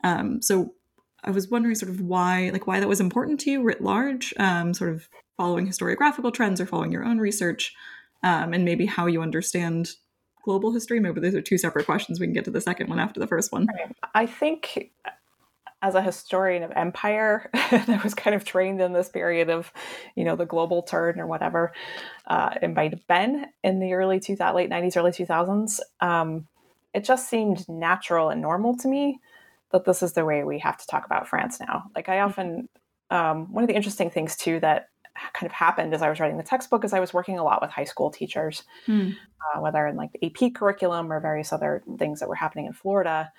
[0.04, 0.74] Um, so
[1.24, 4.32] I was wondering sort of why like why that was important to you writ large,
[4.38, 7.74] um, sort of following historiographical trends or following your own research,
[8.22, 9.90] um, and maybe how you understand
[10.48, 10.98] global history?
[10.98, 12.18] Maybe those are two separate questions.
[12.18, 13.66] We can get to the second one after the first one.
[14.14, 14.92] I think
[15.82, 19.70] as a historian of empire that was kind of trained in this period of,
[20.16, 21.74] you know, the global turn or whatever,
[22.26, 25.80] uh, it might have been in the early 2000, late 90s, early 2000s.
[26.00, 26.48] Um,
[26.94, 29.20] it just seemed natural and normal to me
[29.70, 31.84] that this is the way we have to talk about France now.
[31.94, 32.30] Like I mm-hmm.
[32.30, 32.68] often,
[33.10, 34.88] um, one of the interesting things too that
[35.32, 37.60] kind of happened as I was writing the textbook is I was working a lot
[37.60, 39.14] with high school teachers, mm.
[39.14, 42.72] uh, whether in like the AP curriculum or various other things that were happening in
[42.72, 43.32] Florida,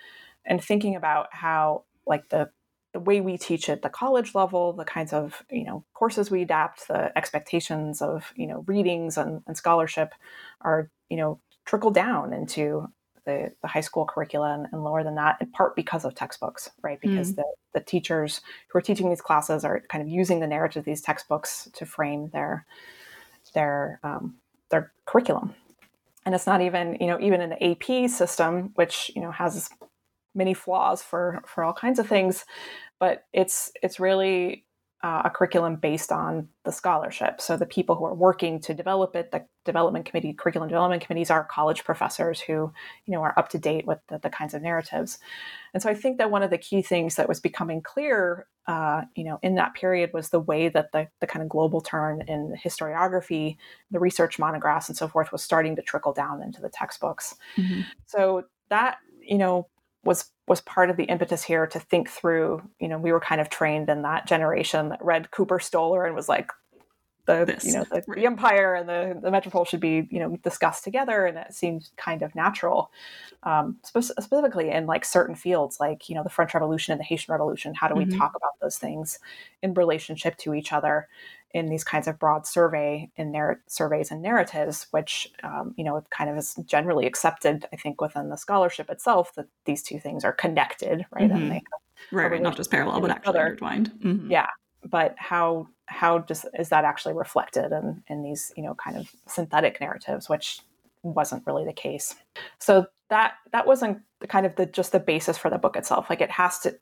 [0.45, 2.49] and thinking about how like the
[2.91, 6.41] the way we teach at the college level, the kinds of you know courses we
[6.41, 10.13] adapt, the expectations of you know readings and, and scholarship
[10.61, 12.87] are you know trickle down into
[13.29, 16.69] the, the high school curricula and, and, lower than that, in part because of textbooks,
[16.81, 16.99] right?
[16.99, 17.37] Because mm.
[17.37, 20.85] the, the teachers who are teaching these classes are kind of using the narrative of
[20.85, 22.65] these textbooks to frame their
[23.53, 24.35] their um,
[24.69, 25.53] their curriculum.
[26.25, 29.69] And it's not even, you know, even in the AP system, which you know has
[30.35, 32.45] many flaws for for all kinds of things,
[32.99, 34.65] but it's it's really
[35.01, 37.39] uh, a curriculum based on the scholarship.
[37.39, 41.31] So the people who are working to develop it, the development committee, curriculum development committees,
[41.31, 42.73] are college professors who,
[43.05, 45.17] you know, are up to date with the, the kinds of narratives.
[45.73, 49.03] And so I think that one of the key things that was becoming clear, uh,
[49.15, 52.21] you know, in that period was the way that the, the kind of global turn
[52.27, 53.55] in historiography,
[53.91, 57.35] the research monographs, and so forth was starting to trickle down into the textbooks.
[57.55, 57.81] Mm-hmm.
[58.05, 59.67] So that, you know,
[60.03, 63.41] was was part of the impetus here to think through you know we were kind
[63.41, 66.51] of trained in that generation that read cooper stoler and was like
[67.25, 67.65] the this.
[67.65, 71.25] you know the, the, empire and the, the metropole should be you know discussed together
[71.25, 72.91] and it seemed kind of natural
[73.43, 77.05] um, spe- specifically in like certain fields like you know the french revolution and the
[77.05, 78.17] haitian revolution how do we mm-hmm.
[78.17, 79.19] talk about those things
[79.61, 81.07] in relationship to each other
[81.51, 86.03] in these kinds of broad survey in narr- surveys and narratives, which um, you know
[86.09, 90.23] kind of is generally accepted, I think, within the scholarship itself that these two things
[90.23, 91.29] are connected, right?
[91.29, 91.41] Mm-hmm.
[91.41, 91.61] And they
[92.11, 93.47] right, right, not just parallel, but actually other.
[93.47, 93.91] intertwined.
[94.03, 94.31] Mm-hmm.
[94.31, 94.47] Yeah,
[94.85, 99.09] but how how does is that actually reflected in in these you know kind of
[99.27, 100.61] synthetic narratives, which
[101.01, 102.15] wasn't really the case.
[102.59, 106.11] So that that wasn't the kind of the just the basis for the book itself.
[106.11, 106.77] Like it has to,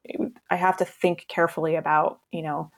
[0.50, 2.72] I have to think carefully about you know.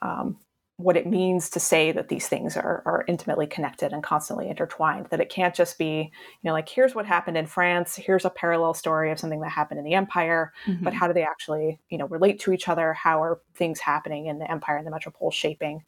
[0.00, 0.38] Um,
[0.78, 5.06] what it means to say that these things are, are intimately connected and constantly intertwined
[5.10, 6.10] that it can't just be
[6.42, 9.50] you know like here's what happened in france here's a parallel story of something that
[9.50, 10.84] happened in the empire mm-hmm.
[10.84, 12.92] but how do they actually you know relate to each other?
[12.92, 15.84] How are things happening in the empire and the metropole shaping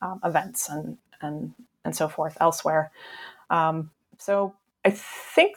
[0.00, 2.90] um, events and and and so forth elsewhere?
[3.50, 5.56] Um, so i think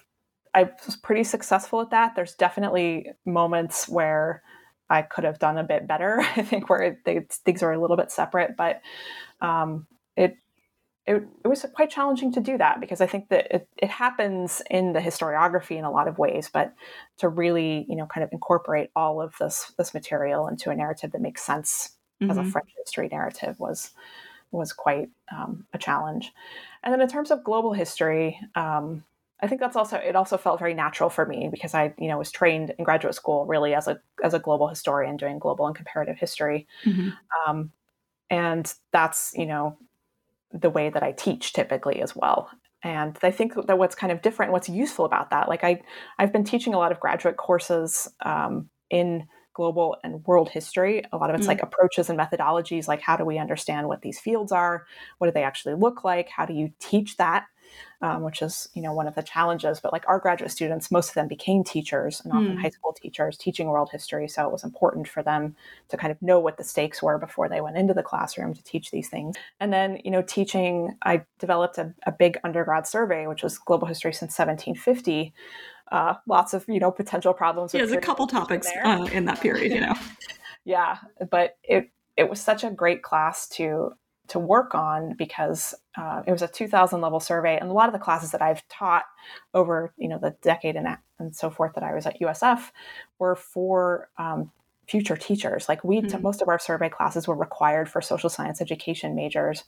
[0.54, 2.16] i was pretty successful at that.
[2.16, 4.42] There's definitely moments where
[4.90, 6.20] I could have done a bit better.
[6.36, 8.82] I think where they, things are a little bit separate, but
[9.42, 10.38] um, it,
[11.06, 14.62] it, it was quite challenging to do that because I think that it, it happens
[14.70, 16.74] in the historiography in a lot of ways, but
[17.18, 21.12] to really you know kind of incorporate all of this this material into a narrative
[21.12, 22.32] that makes sense mm-hmm.
[22.32, 22.50] as a mm-hmm.
[22.50, 23.92] French history narrative was
[24.52, 26.32] was quite um, a challenge.
[26.84, 29.04] And then in terms of global history, um,
[29.42, 32.18] I think that's also it also felt very natural for me because I, you know,
[32.18, 35.76] was trained in graduate school really as a as a global historian doing global and
[35.76, 36.68] comparative history.
[36.86, 37.10] Mm-hmm.
[37.48, 37.72] Um,
[38.30, 39.78] and that's, you know,
[40.52, 42.50] the way that I teach typically as well.
[42.84, 45.82] And I think that what's kind of different, what's useful about that, like I,
[46.20, 51.04] I've been teaching a lot of graduate courses um, in global and world history.
[51.12, 51.50] A lot of it's mm-hmm.
[51.50, 54.86] like approaches and methodologies, like how do we understand what these fields are?
[55.18, 56.30] What do they actually look like?
[56.30, 57.46] How do you teach that?
[58.02, 59.80] Um, which is you know one of the challenges.
[59.80, 62.62] But like our graduate students, most of them became teachers and often mm.
[62.62, 64.28] high school teachers teaching world history.
[64.28, 65.56] So it was important for them
[65.90, 68.64] to kind of know what the stakes were before they went into the classroom to
[68.64, 69.36] teach these things.
[69.60, 73.88] And then you know teaching, I developed a, a big undergrad survey, which was global
[73.88, 75.34] history since 1750.
[75.92, 77.74] Uh, lots of you know potential problems.
[77.74, 79.94] Yeah, there's a couple topics uh, in that period, you know.
[80.66, 80.98] yeah,
[81.30, 83.94] but it it was such a great class to
[84.28, 87.94] to work on because uh, it was a 2000 level survey and a lot of
[87.94, 89.04] the classes that i've taught
[89.54, 90.88] over you know the decade and,
[91.20, 92.72] and so forth that i was at usf
[93.20, 94.52] were for um,
[94.88, 95.68] future teachers.
[95.68, 96.22] Like we mm-hmm.
[96.22, 99.64] most of our survey classes were required for social science education majors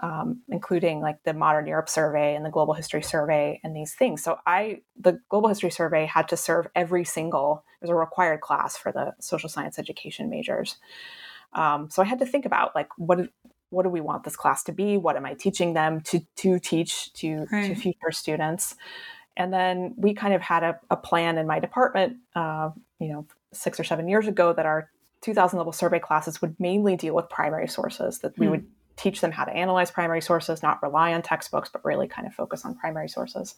[0.00, 4.22] um, including like the modern europe survey and the global history survey and these things.
[4.22, 8.40] So i the global history survey had to serve every single it was a required
[8.40, 10.76] class for the social science education majors.
[11.52, 13.28] Um, so I had to think about like what
[13.74, 14.96] what do we want this class to be?
[14.96, 17.68] What am I teaching them to to teach to right.
[17.68, 18.76] to future students?
[19.36, 23.26] And then we kind of had a, a plan in my department, uh, you know,
[23.52, 24.90] six or seven years ago, that our
[25.22, 28.20] 2000 level survey classes would mainly deal with primary sources.
[28.20, 28.52] That we hmm.
[28.52, 32.28] would teach them how to analyze primary sources, not rely on textbooks, but really kind
[32.28, 33.56] of focus on primary sources.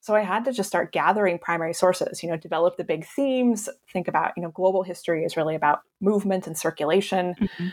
[0.00, 3.68] So I had to just start gathering primary sources, you know, develop the big themes,
[3.92, 7.34] think about, you know, global history is really about movement and circulation.
[7.34, 7.68] Mm-hmm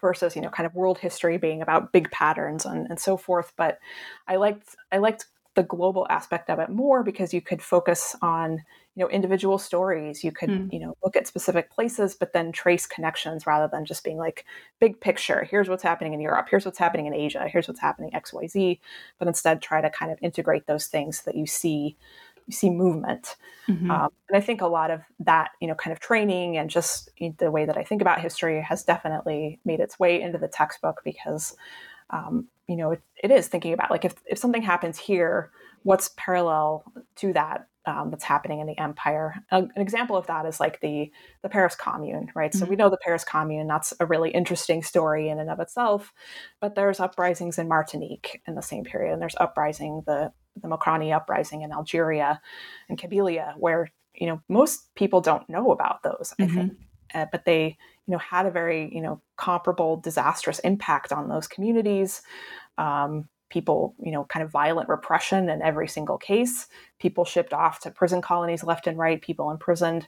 [0.00, 3.52] versus you know kind of world history being about big patterns and, and so forth.
[3.56, 3.78] But
[4.26, 8.62] i liked i liked the global aspect of it more because you could focus on
[8.94, 10.22] you know individual stories.
[10.22, 10.72] You could mm.
[10.72, 14.44] you know look at specific places but then trace connections rather than just being like
[14.80, 18.10] big picture here's what's happening in europe here's what's happening in asia here's what's happening
[18.10, 18.78] xyz
[19.18, 21.96] but instead try to kind of integrate those things so that you see
[22.48, 23.36] you see movement.
[23.68, 23.90] Mm-hmm.
[23.90, 27.10] Um, and I think a lot of that, you know, kind of training and just
[27.38, 31.02] the way that I think about history has definitely made its way into the textbook
[31.04, 31.54] because,
[32.10, 35.50] um, you know, it, it is thinking about like if, if something happens here,
[35.82, 36.84] what's parallel
[37.16, 39.42] to that um, that's happening in the empire.
[39.50, 41.10] an example of that is like the
[41.42, 42.50] the Paris Commune, right?
[42.50, 42.58] Mm-hmm.
[42.58, 43.66] So we know the Paris Commune.
[43.66, 46.12] That's a really interesting story in and of itself.
[46.60, 50.32] But there's uprisings in Martinique in the same period, and there's uprising the
[50.62, 52.40] the Mokrani uprising in Algeria
[52.88, 56.34] and Kabylia, where you know most people don't know about those.
[56.40, 56.54] Mm-hmm.
[56.54, 56.72] think,
[57.14, 61.46] uh, but they you know had a very you know comparable disastrous impact on those
[61.46, 62.22] communities.
[62.76, 66.66] Um, people, you know, kind of violent repression in every single case,
[66.98, 70.06] people shipped off to prison colonies left and right, people imprisoned.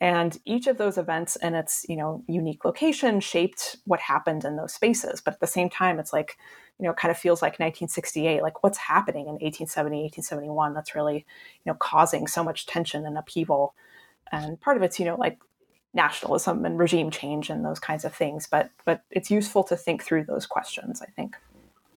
[0.00, 4.56] And each of those events and its, you know, unique location shaped what happened in
[4.56, 5.20] those spaces.
[5.20, 6.36] But at the same time, it's like,
[6.78, 10.94] you know, it kind of feels like 1968, like what's happening in 1870, 1871 that's
[10.94, 13.74] really, you know, causing so much tension and upheaval.
[14.32, 15.38] And part of it's, you know, like
[15.94, 18.48] nationalism and regime change and those kinds of things.
[18.50, 21.36] But but it's useful to think through those questions, I think.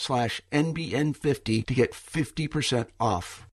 [0.00, 3.46] slash NBN50 to get 50% off.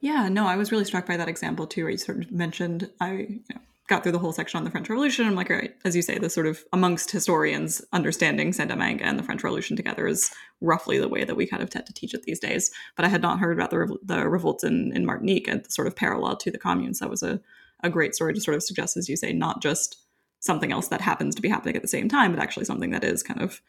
[0.00, 2.90] Yeah, no, I was really struck by that example too, where you sort of mentioned
[3.00, 5.26] I you know, got through the whole section on the French Revolution.
[5.26, 9.16] I'm like, all right, as you say, the sort of amongst historians, understanding Saint-Domingue and
[9.18, 12.14] the French Revolution together is roughly the way that we kind of tend to teach
[12.14, 12.72] it these days.
[12.96, 15.86] But I had not heard about the, the revolts in, in Martinique and the sort
[15.86, 16.98] of parallel to the communes.
[16.98, 17.40] That was a,
[17.80, 19.98] a great story to sort of suggest, as you say, not just
[20.40, 23.04] something else that happens to be happening at the same time, but actually something that
[23.04, 23.60] is kind of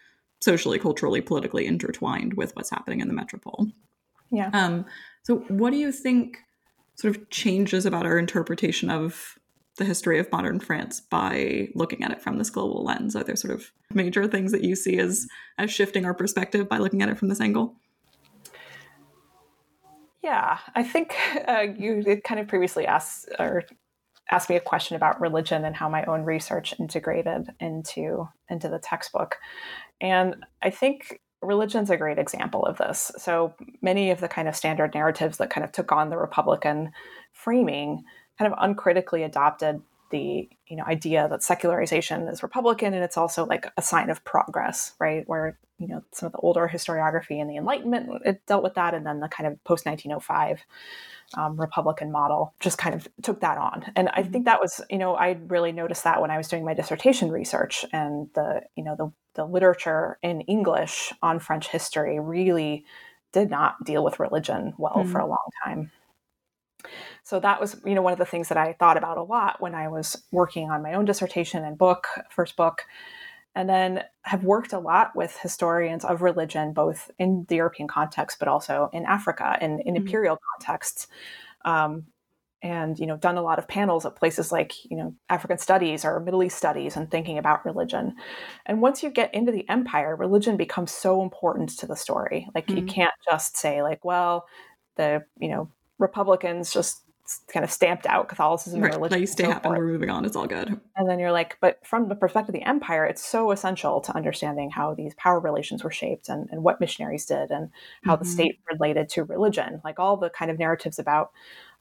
[0.44, 3.68] socially, culturally, politically intertwined with what's happening in the metropole.
[4.30, 4.50] Yeah.
[4.52, 4.86] Um,
[5.24, 6.38] so, what do you think
[6.96, 9.39] sort of changes about our interpretation of
[9.78, 13.16] the history of modern France by looking at it from this global lens?
[13.16, 15.28] Are there sort of major things that you see as
[15.58, 17.76] as shifting our perspective by looking at it from this angle?
[20.22, 21.16] Yeah, I think
[21.48, 23.64] uh, you kind of previously asked or
[24.32, 28.80] asked me a question about religion and how my own research integrated into into the
[28.80, 29.38] textbook.
[30.04, 33.12] And I think religion's a great example of this.
[33.18, 36.91] So many of the kind of standard narratives that kind of took on the Republican
[37.32, 38.04] framing
[38.38, 39.82] kind of uncritically adopted
[40.12, 44.24] the you know idea that secularization is republican and it's also like a sign of
[44.24, 45.24] progress right?
[45.28, 48.93] Where you know some of the older historiography and the enlightenment it dealt with that.
[48.93, 50.64] And then the kind of post 1905
[51.36, 53.91] um, republican model just kind of took that on.
[53.95, 56.64] And i think that was you know i really noticed that when i was doing
[56.64, 62.19] my dissertation research and the you know the, the literature in english on french history
[62.19, 62.86] really
[63.31, 65.11] did not deal with religion well mm-hmm.
[65.11, 65.91] for a long time
[67.23, 69.61] so that was, you know, one of the things that I thought about a lot
[69.61, 72.86] when I was working on my own dissertation and book, first book,
[73.55, 78.39] and then have worked a lot with historians of religion, both in the European context,
[78.39, 80.05] but also in Africa and in, in mm-hmm.
[80.05, 81.07] imperial contexts.
[81.63, 82.07] Um,
[82.64, 86.03] and you know done a lot of panels at places like you know african studies
[86.03, 88.16] or middle east studies and thinking about religion
[88.66, 92.66] and once you get into the empire religion becomes so important to the story like
[92.68, 92.78] mm-hmm.
[92.78, 94.47] you can't just say like well
[94.95, 97.03] the you know republicans just
[97.47, 98.88] kind of stamped out Catholicism right.
[98.88, 99.16] and religion.
[99.16, 99.70] That used to so happen.
[99.70, 99.80] Forth.
[99.80, 100.26] We're moving on.
[100.26, 100.80] It's all good.
[100.95, 104.16] And then you're like, but from the perspective of the empire, it's so essential to
[104.16, 107.70] understanding how these power relations were shaped and, and what missionaries did and
[108.03, 108.24] how mm-hmm.
[108.24, 109.82] the state related to religion.
[109.86, 111.32] Like all the kind of narratives about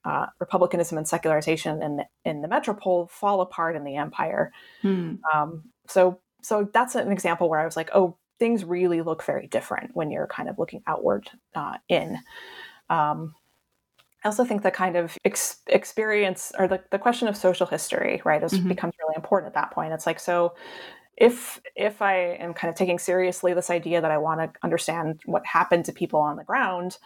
[0.05, 4.53] uh, republicanism and secularization in the, in the metropole fall apart in the empire.
[4.83, 5.15] Hmm.
[5.33, 9.47] Um, so so that's an example where I was like, oh, things really look very
[9.47, 12.19] different when you're kind of looking outward uh, in.
[12.91, 13.35] Um,
[14.25, 18.21] I also think the kind of ex- experience or the, the question of social history,
[18.25, 18.69] right, is, mm-hmm.
[18.69, 19.93] becomes really important at that point.
[19.93, 20.55] It's like, so
[21.17, 25.21] if if I am kind of taking seriously this idea that I want to understand
[25.27, 26.99] what happened to people on the ground,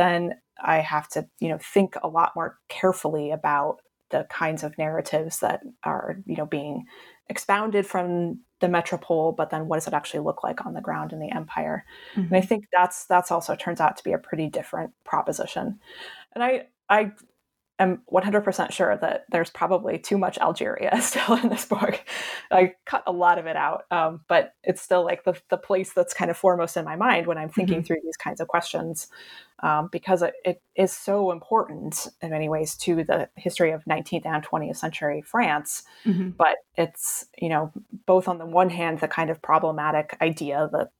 [0.00, 3.80] then I have to, you know, think a lot more carefully about
[4.10, 6.84] the kinds of narratives that are you know being
[7.28, 11.12] expounded from the metropole but then what does it actually look like on the ground
[11.12, 11.84] in the empire
[12.14, 12.22] mm-hmm.
[12.22, 15.78] and i think that's that's also turns out to be a pretty different proposition
[16.34, 17.10] and i i
[17.80, 22.00] am 100% sure that there's probably too much Algeria still in this book.
[22.50, 25.92] I cut a lot of it out, um, but it's still like the, the place
[25.92, 27.84] that's kind of foremost in my mind when I'm thinking mm-hmm.
[27.84, 29.08] through these kinds of questions,
[29.62, 34.26] um, because it, it is so important in many ways to the history of 19th
[34.26, 35.82] and 20th century France.
[36.04, 36.30] Mm-hmm.
[36.30, 37.72] But it's, you know,
[38.06, 40.90] both on the one hand, the kind of problematic idea that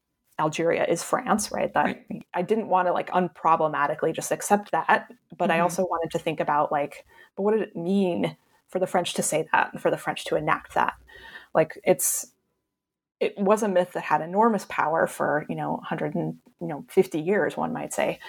[0.40, 1.72] Algeria is France, right?
[1.74, 2.26] That right.
[2.32, 5.10] I didn't want to like unproblematically just accept that,
[5.40, 5.58] but mm-hmm.
[5.58, 8.36] I also wanted to think about like, but what did it mean
[8.68, 10.94] for the French to say that and for the French to enact that?
[11.52, 12.28] Like it's
[13.18, 16.84] it was a myth that had enormous power for you know 100 and you know
[16.88, 18.20] 50 years one might say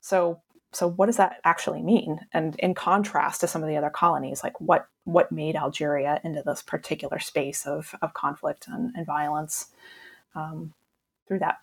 [0.00, 0.40] so
[0.72, 4.44] so what does that actually mean and in contrast to some of the other colonies
[4.44, 9.68] like what what made algeria into this particular space of of conflict and, and violence
[10.36, 10.74] um,
[11.26, 11.56] through that.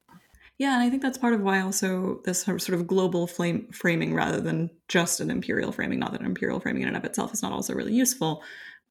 [0.64, 4.14] Yeah, and I think that's part of why also this sort of global flame framing
[4.14, 6.00] rather than just an imperial framing.
[6.00, 8.42] Not that an imperial framing in and of itself is not also really useful,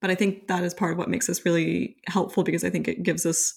[0.03, 2.89] but I think that is part of what makes this really helpful because I think
[2.89, 3.55] it gives us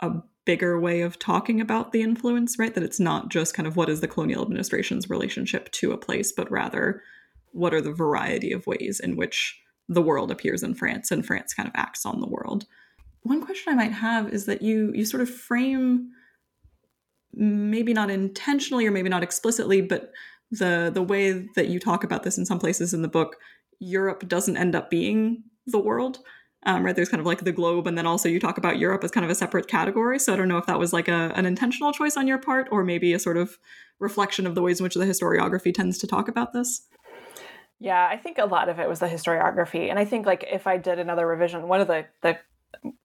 [0.00, 0.10] a
[0.44, 2.74] bigger way of talking about the influence, right?
[2.74, 6.32] That it's not just kind of what is the colonial administration's relationship to a place,
[6.32, 7.00] but rather
[7.52, 9.56] what are the variety of ways in which
[9.88, 12.66] the world appears in France and France kind of acts on the world.
[13.22, 16.10] One question I might have is that you you sort of frame
[17.34, 20.12] maybe not intentionally or maybe not explicitly, but
[20.50, 23.36] the the way that you talk about this in some places in the book,
[23.78, 26.18] Europe doesn't end up being the world.
[26.64, 29.02] Um, right, there's kind of like the globe, and then also you talk about Europe
[29.02, 30.18] as kind of a separate category.
[30.20, 32.68] So I don't know if that was like a, an intentional choice on your part,
[32.70, 33.58] or maybe a sort of
[33.98, 36.86] reflection of the ways in which the historiography tends to talk about this.
[37.80, 40.68] Yeah, I think a lot of it was the historiography, and I think like if
[40.68, 42.38] I did another revision, one of the the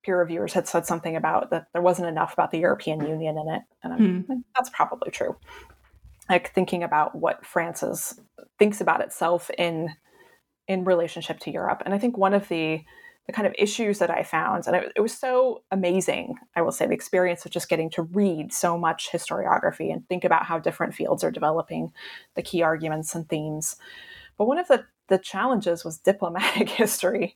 [0.04, 3.54] peer reviewers had said something about that there wasn't enough about the European Union in
[3.54, 4.30] it, and mm.
[4.30, 5.36] like, that's probably true.
[6.30, 8.20] Like thinking about what France is,
[8.60, 9.90] thinks about itself in
[10.68, 12.84] in relationship to Europe, and I think one of the
[13.28, 16.36] the kind of issues that I found, and it, it was so amazing.
[16.56, 20.24] I will say the experience of just getting to read so much historiography and think
[20.24, 21.92] about how different fields are developing
[22.36, 23.76] the key arguments and themes.
[24.38, 27.36] But one of the the challenges was diplomatic history,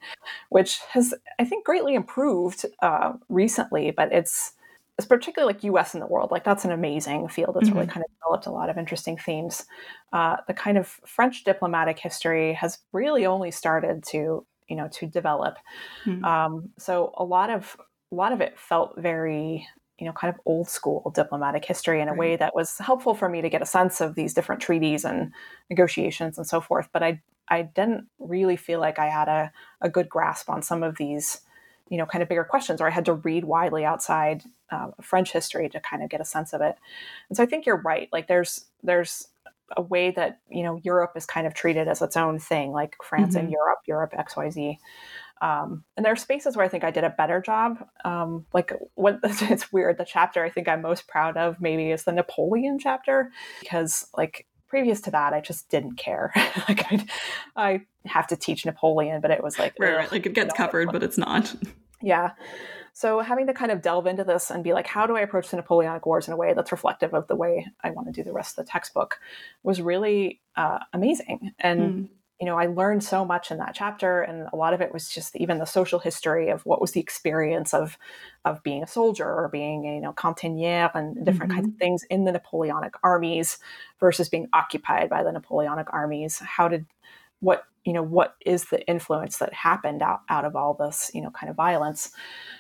[0.50, 4.54] which has, I think, greatly improved uh, recently, but it's
[4.98, 5.94] it's particularly like U.S.
[5.96, 6.30] in the world.
[6.32, 7.58] Like that's an amazing field.
[7.58, 7.78] It's mm-hmm.
[7.78, 9.66] really kind of developed a lot of interesting themes.
[10.14, 15.08] Uh, the kind of French diplomatic history has really only started to you know to
[15.08, 15.58] develop.
[16.06, 16.24] Mm-hmm.
[16.24, 17.78] Um, so a lot of
[18.12, 19.68] a lot of it felt very
[19.98, 22.20] you know kind of old school diplomatic history in a right.
[22.20, 25.32] way that was helpful for me to get a sense of these different treaties and
[25.70, 26.90] negotiations and so forth.
[26.94, 27.22] But I
[27.52, 31.42] I didn't really feel like I had a, a good grasp on some of these,
[31.90, 35.34] you know, kind of bigger questions, or I had to read widely outside uh, French
[35.34, 36.76] history to kind of get a sense of it.
[37.30, 38.08] And so I think you're right.
[38.12, 39.28] Like there's there's
[39.78, 42.96] a way that you know Europe is kind of treated as its own thing, like
[43.04, 43.46] France mm-hmm.
[43.46, 44.80] and Europe, Europe X Y Z.
[45.42, 47.84] Um, and there are spaces where I think I did a better job.
[48.06, 49.98] Um, like what it's weird.
[49.98, 54.48] The chapter I think I'm most proud of maybe is the Napoleon chapter because like
[54.72, 56.32] previous to that, I just didn't care.
[56.70, 57.06] like I,
[57.58, 60.12] I have to teach Napoleon, but it was like right, right.
[60.12, 61.54] like it gets covered, but it's not.
[62.04, 62.32] Yeah.
[62.94, 65.52] So having to kind of delve into this and be like, how do I approach
[65.52, 68.24] the Napoleonic Wars in a way that's reflective of the way I want to do
[68.24, 69.20] the rest of the textbook,
[69.62, 71.52] was really uh, amazing.
[71.60, 72.10] And mm
[72.42, 75.10] you know, I learned so much in that chapter, and a lot of it was
[75.10, 77.98] just even the social history of what was the experience of
[78.44, 81.62] of being a soldier or being, a you know, cantiniere and different mm-hmm.
[81.62, 83.60] kinds of things in the Napoleonic armies
[84.00, 86.40] versus being occupied by the Napoleonic armies.
[86.40, 86.88] How did
[87.42, 91.22] what you know what is the influence that happened out, out of all this you
[91.22, 92.12] know kind of violence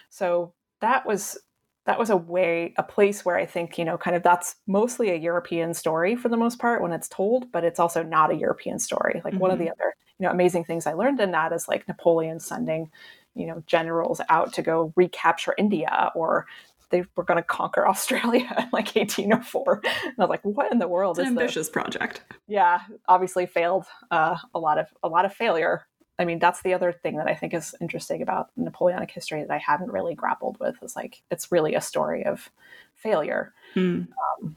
[0.09, 1.37] so that was
[1.85, 5.09] that was a way a place where i think you know kind of that's mostly
[5.09, 8.35] a european story for the most part when it's told but it's also not a
[8.35, 9.41] european story like mm-hmm.
[9.41, 9.73] one of the mm-hmm.
[9.73, 12.89] other you know amazing things i learned in that is like napoleon sending
[13.35, 16.45] you know generals out to go recapture india or
[16.89, 20.79] they were going to conquer australia in like 1804 and i was like what in
[20.79, 21.73] the world it's is an ambitious this?
[21.73, 25.87] project yeah obviously failed uh, a lot of a lot of failure
[26.19, 29.51] I mean, that's the other thing that I think is interesting about Napoleonic history that
[29.51, 32.51] I hadn't really grappled with is like it's really a story of
[32.95, 33.53] failure.
[33.75, 34.07] Mm.
[34.43, 34.55] Um,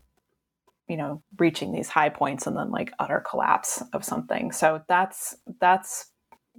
[0.89, 4.53] you know, reaching these high points and then like utter collapse of something.
[4.53, 6.11] So that's that's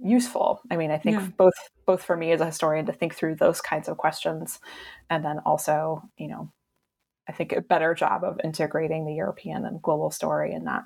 [0.02, 0.60] useful.
[0.70, 1.28] I mean, I think yeah.
[1.36, 1.54] both
[1.86, 4.58] both for me as a historian to think through those kinds of questions,
[5.08, 6.50] and then also, you know,
[7.28, 10.82] I think a better job of integrating the European and global story in that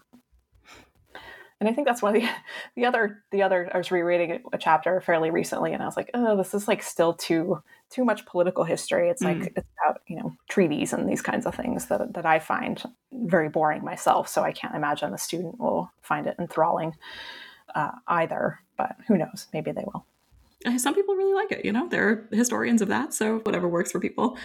[1.60, 2.28] and I think that's one of the
[2.74, 6.10] the other the other I was rereading a chapter fairly recently, and I was like,
[6.14, 9.08] oh, this is like still too too much political history.
[9.10, 9.52] It's like mm.
[9.56, 12.82] it's about you know treaties and these kinds of things that that I find
[13.12, 14.28] very boring myself.
[14.28, 16.94] So I can't imagine the student will find it enthralling
[17.74, 18.60] uh, either.
[18.76, 19.46] But who knows?
[19.52, 20.06] Maybe they will.
[20.78, 21.64] Some people really like it.
[21.64, 24.36] You know, they're historians of that, so whatever works for people.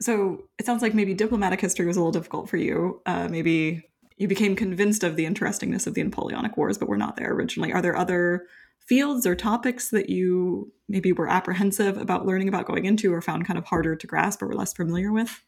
[0.00, 3.00] So it sounds like maybe diplomatic history was a little difficult for you.
[3.06, 3.84] Uh, maybe
[4.22, 7.72] you became convinced of the interestingness of the Napoleonic Wars, but were not there originally.
[7.72, 8.46] Are there other
[8.78, 13.44] fields or topics that you maybe were apprehensive about learning about going into or found
[13.46, 15.42] kind of harder to grasp or were less familiar with?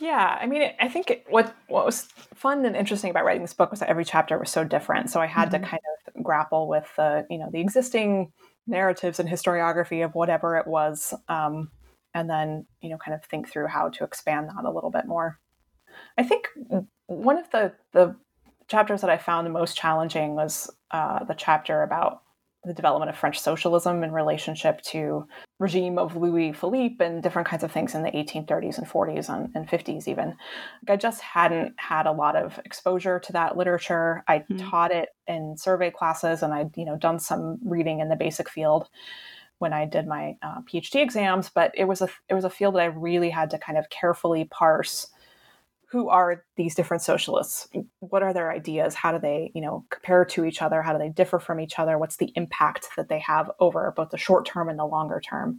[0.00, 3.54] Yeah, I mean, I think it, what what was fun and interesting about writing this
[3.54, 5.10] book was that every chapter was so different.
[5.10, 5.62] So I had mm-hmm.
[5.62, 5.82] to kind
[6.16, 8.32] of grapple with the you know the existing
[8.66, 11.70] narratives and historiography of whatever it was, um,
[12.14, 15.06] and then you know kind of think through how to expand that a little bit
[15.06, 15.38] more.
[16.16, 16.48] I think
[17.08, 18.14] one of the the
[18.68, 22.22] chapters that I found the most challenging was uh, the chapter about
[22.64, 25.26] the development of French socialism in relationship to
[25.58, 29.50] regime of Louis Philippe and different kinds of things in the 1830s and 40s and,
[29.54, 30.36] and 50s even.
[30.86, 34.22] Like I just hadn't had a lot of exposure to that literature.
[34.28, 34.58] I mm-hmm.
[34.68, 38.50] taught it in survey classes and I'd you know done some reading in the basic
[38.50, 38.88] field
[39.58, 42.74] when I did my uh, PhD exams, but it was a it was a field
[42.74, 45.08] that I really had to kind of carefully parse
[45.90, 47.68] who are these different socialists?
[48.00, 48.94] What are their ideas?
[48.94, 50.82] How do they you know compare to each other?
[50.82, 51.98] How do they differ from each other?
[51.98, 55.58] What's the impact that they have over both the short term and the longer term?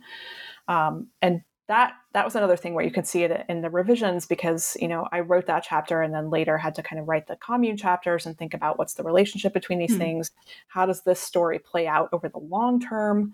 [0.68, 4.26] Um, and that that was another thing where you can see it in the revisions
[4.26, 7.28] because you know i wrote that chapter and then later had to kind of write
[7.28, 10.00] the commune chapters and think about what's the relationship between these mm-hmm.
[10.00, 10.32] things.
[10.68, 13.34] How does this story play out over the long term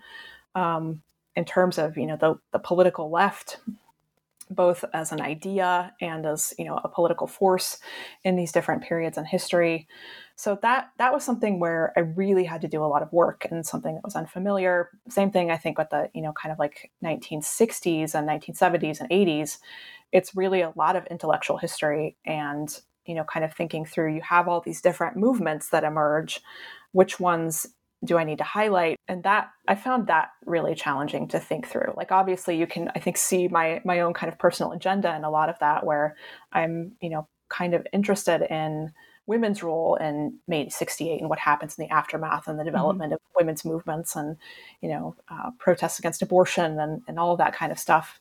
[0.54, 1.02] um,
[1.36, 3.60] in terms of you know the, the political left
[4.50, 7.80] both as an idea and as you know a political force
[8.24, 9.88] in these different periods in history.
[10.36, 13.46] So that that was something where i really had to do a lot of work
[13.50, 14.90] and something that was unfamiliar.
[15.10, 19.10] Same thing i think with the you know kind of like 1960s and 1970s and
[19.10, 19.60] 80s
[20.12, 24.22] it's really a lot of intellectual history and you know kind of thinking through you
[24.22, 26.42] have all these different movements that emerge.
[26.92, 27.68] Which ones
[28.06, 28.98] do I need to highlight?
[29.08, 31.94] And that I found that really challenging to think through.
[31.96, 35.26] Like obviously you can I think see my my own kind of personal agenda and
[35.26, 36.16] a lot of that where
[36.52, 38.92] I'm, you know, kind of interested in
[39.28, 42.72] women's role in May 68 and what happens in the aftermath and the mm-hmm.
[42.72, 43.16] development mm-hmm.
[43.16, 44.38] of women's movements and,
[44.82, 48.20] you know, uh, protests against abortion and, and all of that kind of stuff.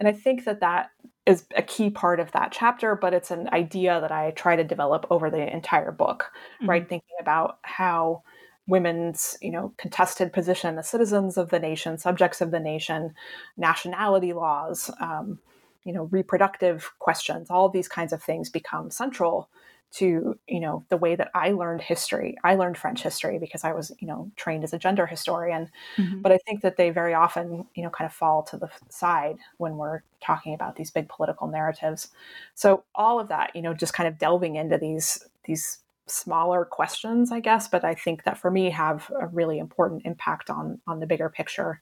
[0.00, 0.90] And I think that that
[1.26, 4.64] is a key part of that chapter, but it's an idea that I try to
[4.64, 6.70] develop over the entire book, mm-hmm.
[6.70, 6.88] right?
[6.88, 8.22] Thinking about how
[8.66, 13.14] women's you know contested position as citizens of the nation subjects of the nation
[13.56, 15.38] nationality laws um,
[15.84, 19.48] you know reproductive questions all these kinds of things become central
[19.92, 23.72] to you know the way that i learned history i learned french history because i
[23.72, 26.20] was you know trained as a gender historian mm-hmm.
[26.20, 29.38] but i think that they very often you know kind of fall to the side
[29.58, 32.08] when we're talking about these big political narratives
[32.54, 37.32] so all of that you know just kind of delving into these these smaller questions,
[37.32, 41.00] I guess, but I think that for me have a really important impact on on
[41.00, 41.80] the bigger picture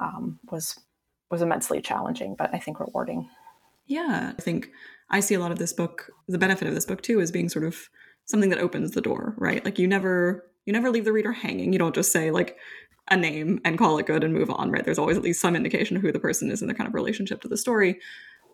[0.00, 0.78] um, was
[1.30, 3.28] was immensely challenging, but I think rewarding.
[3.86, 4.70] Yeah, I think
[5.10, 6.10] I see a lot of this book.
[6.28, 7.88] The benefit of this book too is being sort of
[8.24, 9.64] something that opens the door, right?
[9.64, 11.72] Like you never you never leave the reader hanging.
[11.72, 12.56] You don't just say like
[13.10, 14.84] a name and call it good and move on, right?
[14.84, 16.94] There's always at least some indication of who the person is and their kind of
[16.94, 17.98] relationship to the story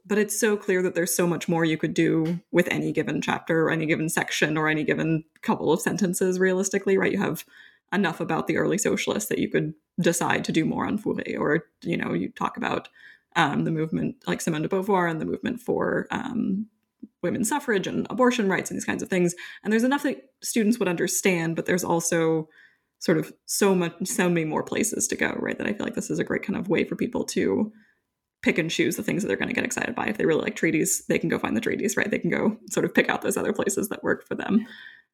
[0.07, 3.21] but it's so clear that there's so much more you could do with any given
[3.21, 7.13] chapter or any given section or any given couple of sentences realistically right?
[7.13, 7.45] You have
[7.93, 11.65] enough about the early socialists that you could decide to do more on Fourier or
[11.83, 12.89] you know you talk about
[13.37, 16.67] um, the movement like Simone de Beauvoir and the movement for um,
[17.23, 19.35] women's suffrage and abortion rights and these kinds of things.
[19.63, 22.49] And there's enough that students would understand but there's also
[22.99, 25.59] sort of so much so many more places to go right?
[25.59, 27.73] That i feel like this is a great kind of way for people to
[28.45, 30.07] pick and choose the things that they're going to get excited by.
[30.07, 32.11] If they really like treaties, they can go find the treaties, right?
[32.11, 34.67] They can go sort of pick out those other places that work for them.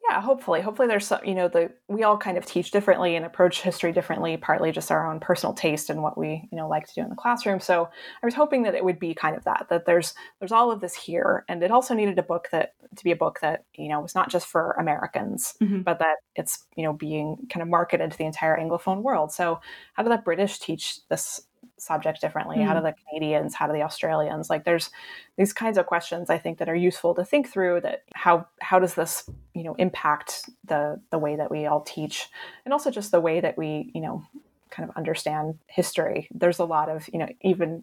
[0.09, 0.61] Yeah, hopefully.
[0.63, 3.93] Hopefully there's some, you know, the we all kind of teach differently and approach history
[3.93, 7.03] differently, partly just our own personal taste and what we, you know, like to do
[7.03, 7.61] in the classroom.
[7.61, 7.89] So
[8.23, 10.81] I was hoping that it would be kind of that, that there's there's all of
[10.81, 11.45] this here.
[11.49, 14.17] And it also needed a book that to be a book that, you know, was
[14.17, 15.83] not just for Americans, mm-hmm.
[15.83, 19.31] but that it's, you know, being kind of marketed to the entire Anglophone world.
[19.33, 19.61] So
[19.93, 21.43] how do the British teach this
[21.81, 22.67] subject differently mm.
[22.67, 22.87] how do hmm.
[22.87, 24.91] the canadians how do the australians like there's
[25.37, 28.79] these kinds of questions i think that are useful to think through that how how
[28.79, 32.29] does this you know impact the the way that we all teach
[32.65, 34.23] and also just the way that we you know
[34.71, 37.83] kind of understand history there's a lot of you know even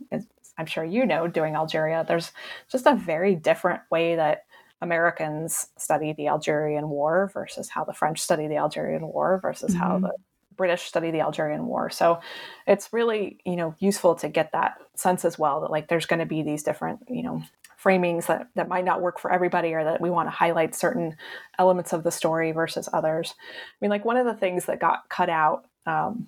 [0.58, 2.32] i'm sure you know doing algeria there's
[2.72, 4.44] just a very different way that
[4.82, 9.80] Americans study the Algerian War versus how the French study the Algerian War versus mm-hmm.
[9.80, 10.14] how the
[10.58, 11.90] British study the Algerian War.
[11.90, 12.20] So
[12.66, 16.20] it's really, you know, useful to get that sense as well that like there's going
[16.20, 17.44] to be these different, you know,
[17.82, 21.16] framings that, that might not work for everybody or that we want to highlight certain
[21.60, 23.36] elements of the story versus others.
[23.40, 26.28] I mean, like one of the things that got cut out um,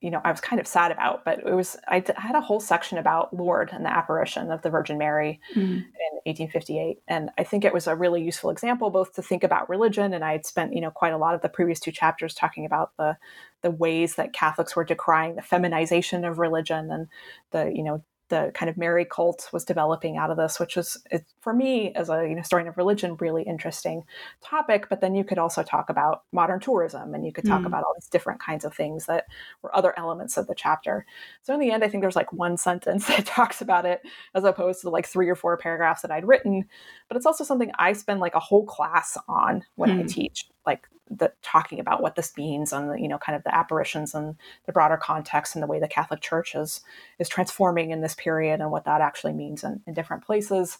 [0.00, 2.36] you know I was kind of sad about, but it was I, d- I had
[2.36, 5.60] a whole section about Lourdes and the apparition of the Virgin Mary mm.
[5.60, 5.82] in
[6.24, 10.14] 1858, and I think it was a really useful example both to think about religion,
[10.14, 12.64] and I had spent you know quite a lot of the previous two chapters talking
[12.64, 13.16] about the
[13.62, 17.08] the ways that Catholics were decrying the feminization of religion and
[17.50, 21.02] the you know the kind of Mary cult was developing out of this, which was
[21.40, 24.04] for me as a you know, historian of religion really interesting
[24.42, 24.88] topic.
[24.88, 27.66] But then you could also talk about modern tourism, and you could talk mm.
[27.66, 29.26] about all these different kinds of things that
[29.62, 31.06] were other elements of the chapter.
[31.42, 34.02] So in the end, I think there's like one sentence that talks about it
[34.34, 36.64] as opposed to like three or four paragraphs that I'd written.
[37.08, 40.00] But it's also something I spend like a whole class on when mm.
[40.00, 43.44] I teach, like the talking about what this means and the, you know kind of
[43.44, 44.36] the apparitions and
[44.66, 46.80] the broader context and the way the Catholic Church is
[47.18, 50.78] is transforming in this period and what that actually means in, in different places.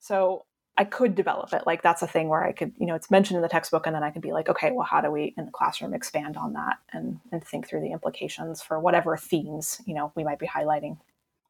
[0.00, 0.44] So
[0.76, 1.62] I could develop it.
[1.66, 3.94] Like that's a thing where I could, you know, it's mentioned in the textbook, and
[3.94, 6.54] then I could be like, okay, well, how do we in the classroom expand on
[6.54, 10.46] that and and think through the implications for whatever themes you know we might be
[10.46, 10.98] highlighting.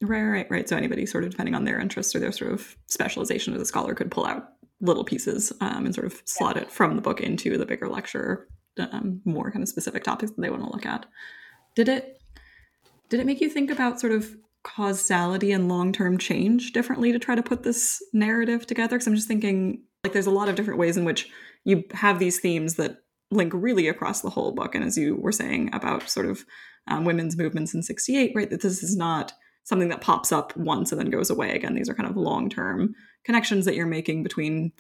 [0.02, 0.68] Right, right, right.
[0.68, 3.66] So anybody sort of depending on their interests or their sort of specialization as a
[3.66, 4.52] scholar could pull out
[4.84, 6.62] little pieces um, and sort of slot yeah.
[6.62, 10.40] it from the book into the bigger lecture, um, more kind of specific topics that
[10.40, 11.06] they want to look at.
[11.74, 12.20] Did it
[13.08, 17.34] did it make you think about sort of causality and long-term change differently to try
[17.34, 18.96] to put this narrative together?
[18.96, 21.28] Because I'm just thinking like there's a lot of different ways in which
[21.64, 22.98] you have these themes that
[23.30, 24.74] link really across the whole book.
[24.74, 26.44] And as you were saying about sort of
[26.86, 29.32] um, women's movements in 68, right, that this is not
[29.64, 31.74] something that pops up once and then goes away again.
[31.74, 32.94] These are kind of long-term
[33.24, 34.72] connections that you're making between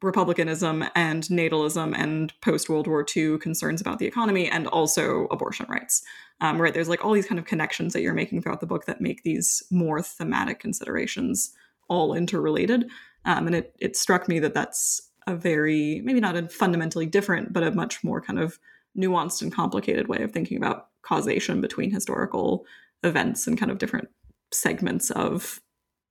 [0.00, 5.66] republicanism and natalism and post World War II concerns about the economy and also abortion
[5.68, 6.02] rights.
[6.40, 8.86] Um, right, there's like all these kind of connections that you're making throughout the book
[8.86, 11.52] that make these more thematic considerations
[11.88, 12.88] all interrelated.
[13.24, 17.52] Um, and it it struck me that that's a very maybe not a fundamentally different,
[17.52, 18.58] but a much more kind of
[18.98, 22.64] nuanced and complicated way of thinking about causation between historical
[23.02, 24.08] events and kind of different
[24.52, 25.60] segments of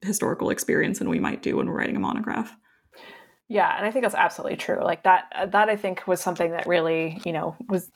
[0.01, 2.55] historical experience than we might do when we're writing a monograph.
[3.47, 4.81] Yeah, and I think that's absolutely true.
[4.81, 7.91] Like that that I think was something that really, you know, was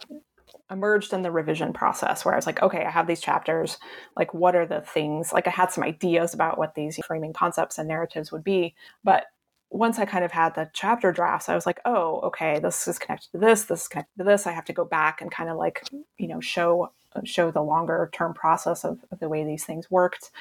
[0.69, 3.77] emerged in the revision process where I was like, okay, I have these chapters.
[4.17, 5.31] Like, what are the things?
[5.31, 8.75] Like, I had some ideas about what these framing concepts and narratives would be.
[9.03, 9.25] But
[9.69, 12.97] once I kind of had the chapter drafts, I was like, oh, okay, this is
[12.97, 14.47] connected to this, this is connected to this.
[14.47, 15.83] I have to go back and kind of like,
[16.17, 16.91] you know, show
[17.23, 20.31] show the longer term process of, of, the way these things worked.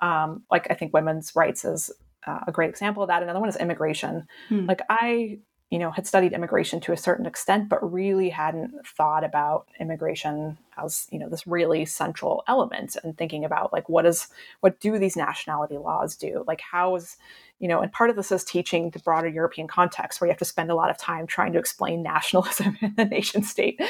[0.00, 1.90] Um, like I think women's rights is
[2.26, 3.22] uh, a great example of that.
[3.22, 4.26] Another one is immigration.
[4.48, 4.66] Hmm.
[4.66, 5.38] Like I,
[5.70, 10.58] you know, had studied immigration to a certain extent, but really hadn't thought about immigration
[10.78, 14.28] as you know this really central element and thinking about like what is
[14.60, 16.44] what do these nationality laws do?
[16.46, 17.16] Like how is
[17.58, 20.38] you know, and part of this is teaching the broader European context where you have
[20.38, 23.80] to spend a lot of time trying to explain nationalism in the nation state,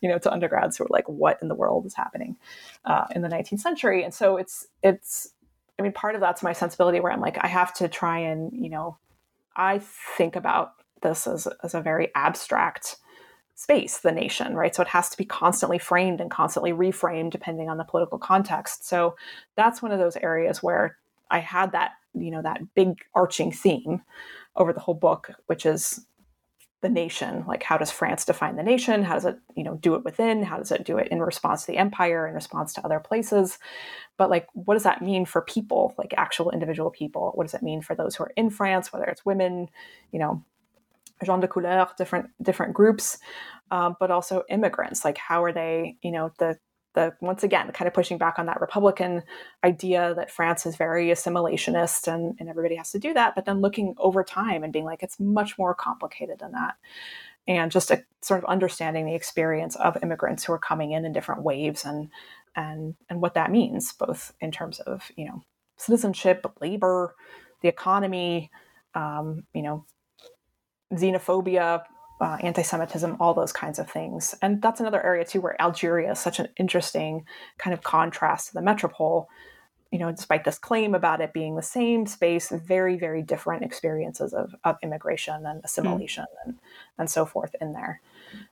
[0.00, 2.36] you know, to undergrads who are like, what in the world is happening
[2.84, 4.04] uh, in the 19th century?
[4.04, 5.32] And so it's, it's,
[5.78, 8.52] I mean, part of that's my sensibility where I'm like, I have to try and,
[8.52, 8.96] you know,
[9.56, 9.80] I
[10.16, 10.72] think about
[11.02, 12.96] this as, as a very abstract
[13.54, 14.74] space, the nation, right?
[14.74, 18.86] So it has to be constantly framed and constantly reframed depending on the political context.
[18.86, 19.16] So
[19.54, 20.98] that's one of those areas where
[21.30, 24.02] I had that you know that big arching theme
[24.56, 26.06] over the whole book which is
[26.82, 29.94] the nation like how does france define the nation how does it you know do
[29.94, 32.84] it within how does it do it in response to the empire in response to
[32.84, 33.58] other places
[34.16, 37.62] but like what does that mean for people like actual individual people what does it
[37.62, 39.68] mean for those who are in france whether it's women
[40.12, 40.42] you know
[41.24, 43.18] gens de couleur different different groups
[43.70, 45.04] um, but also immigrants.
[45.04, 46.58] Like how are they you know the
[46.94, 49.22] the once again kind of pushing back on that republican
[49.62, 53.60] idea that france is very assimilationist and, and everybody has to do that but then
[53.60, 56.76] looking over time and being like it's much more complicated than that.
[57.48, 61.12] And just a, sort of understanding the experience of immigrants who are coming in in
[61.12, 62.08] different waves and
[62.56, 65.42] and and what that means both in terms of you know
[65.76, 67.14] citizenship labor
[67.60, 68.50] the economy
[68.94, 69.84] um, you know
[70.92, 71.82] xenophobia
[72.20, 74.34] uh, anti-Semitism, all those kinds of things.
[74.40, 77.26] And that's another area too where Algeria is such an interesting
[77.58, 79.28] kind of contrast to the metropole.
[79.92, 84.34] you know, despite this claim about it being the same space, very, very different experiences
[84.34, 86.46] of, of immigration and assimilation mm.
[86.46, 86.58] and,
[86.98, 88.00] and so forth in there.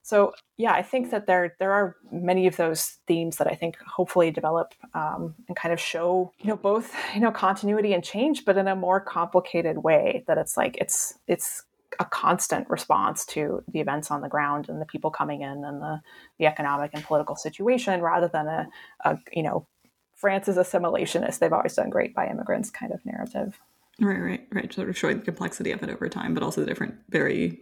[0.03, 3.77] So yeah, I think that there there are many of those themes that I think
[3.79, 8.45] hopefully develop um, and kind of show you know both you know continuity and change,
[8.45, 10.25] but in a more complicated way.
[10.29, 11.65] That it's like it's it's
[11.99, 15.81] a constant response to the events on the ground and the people coming in and
[15.81, 16.01] the
[16.39, 18.69] the economic and political situation, rather than a,
[19.05, 19.67] a you know
[20.15, 21.39] France is assimilationist.
[21.39, 23.59] They've always done great by immigrants kind of narrative.
[24.01, 24.73] Right, right, right.
[24.73, 27.61] Sort of showing the complexity of it over time, but also the different, very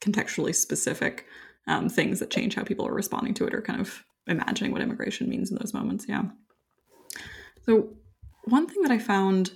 [0.00, 1.26] contextually specific
[1.66, 4.82] um, things that change how people are responding to it or kind of imagining what
[4.82, 6.06] immigration means in those moments.
[6.08, 6.22] Yeah.
[7.64, 7.88] So,
[8.44, 9.52] one thing that I found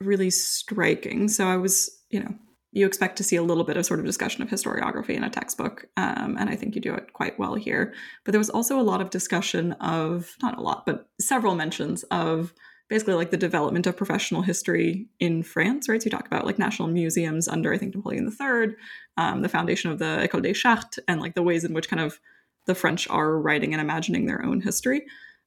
[0.00, 2.34] really striking so, I was, you know,
[2.74, 5.30] you expect to see a little bit of sort of discussion of historiography in a
[5.30, 7.94] textbook, um, and I think you do it quite well here.
[8.24, 12.02] But there was also a lot of discussion of, not a lot, but several mentions
[12.04, 12.52] of
[12.90, 16.02] basically like the development of professional history in France, right?
[16.02, 18.74] So you talk about like national museums under, I think, Napoleon III,
[19.16, 22.02] um, the foundation of the École des Chartes, and like the ways in which kind
[22.02, 22.18] of
[22.66, 25.06] the French are writing and imagining their own history.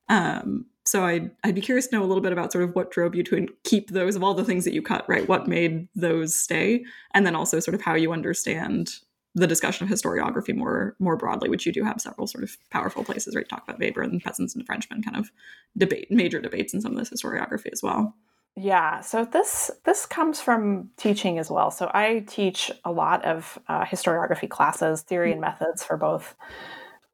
[0.09, 2.91] Um, so I'd, I'd be curious to know a little bit about sort of what
[2.91, 5.27] drove you to keep those of all the things that you cut, right?
[5.27, 6.85] What made those stay?
[7.13, 8.91] And then also sort of how you understand
[9.35, 13.03] the discussion of historiography more more broadly, which you do have several sort of powerful
[13.03, 13.47] places, right?
[13.47, 15.29] Talk about Weber and peasants and Frenchmen, kind of
[15.77, 18.15] debate major debates in some of this historiography as well.
[18.55, 21.69] Yeah, so this this comes from teaching as well.
[21.69, 26.35] So I teach a lot of uh, historiography classes, theory and methods for both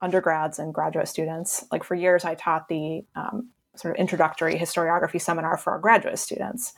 [0.02, 1.66] undergrads and graduate students.
[1.72, 6.20] Like for years, I taught the um, sort of introductory historiography seminar for our graduate
[6.20, 6.74] students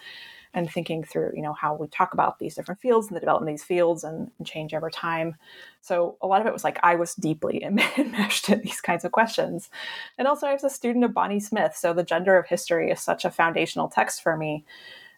[0.56, 3.50] and thinking through you know how we talk about these different fields and the development
[3.50, 5.36] of these fields and, and change over time.
[5.82, 7.64] So a lot of it was like i was deeply
[7.98, 9.70] enmeshed in these kinds of questions.
[10.18, 13.02] And also i was a student of bonnie smith so the gender of history is
[13.02, 14.66] such a foundational text for me.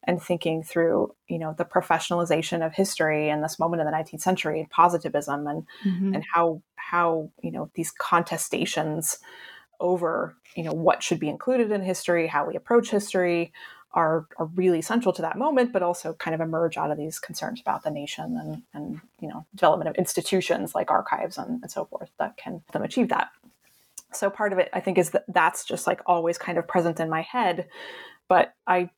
[0.03, 4.21] And thinking through you know the professionalization of history in this moment in the 19th
[4.21, 6.15] century and positivism and mm-hmm.
[6.15, 9.17] and how how you know these contestations
[9.79, 13.51] over you know what should be included in history how we approach history
[13.97, 17.17] are, are really central to that moment, but also kind of emerge out of these
[17.17, 21.71] concerns about the nation and, and you know, development of institutions like archives and, and
[21.71, 23.29] so forth that can them achieve that.
[24.13, 26.99] So part of it, I think, is that that's just like always kind of present
[26.99, 27.67] in my head.
[28.27, 28.91] But I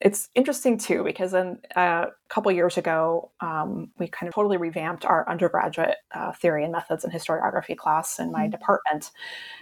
[0.00, 4.56] it's interesting too because then uh, a couple years ago um, we kind of totally
[4.56, 8.50] revamped our undergraduate uh, theory and methods and historiography class in my mm-hmm.
[8.50, 9.10] department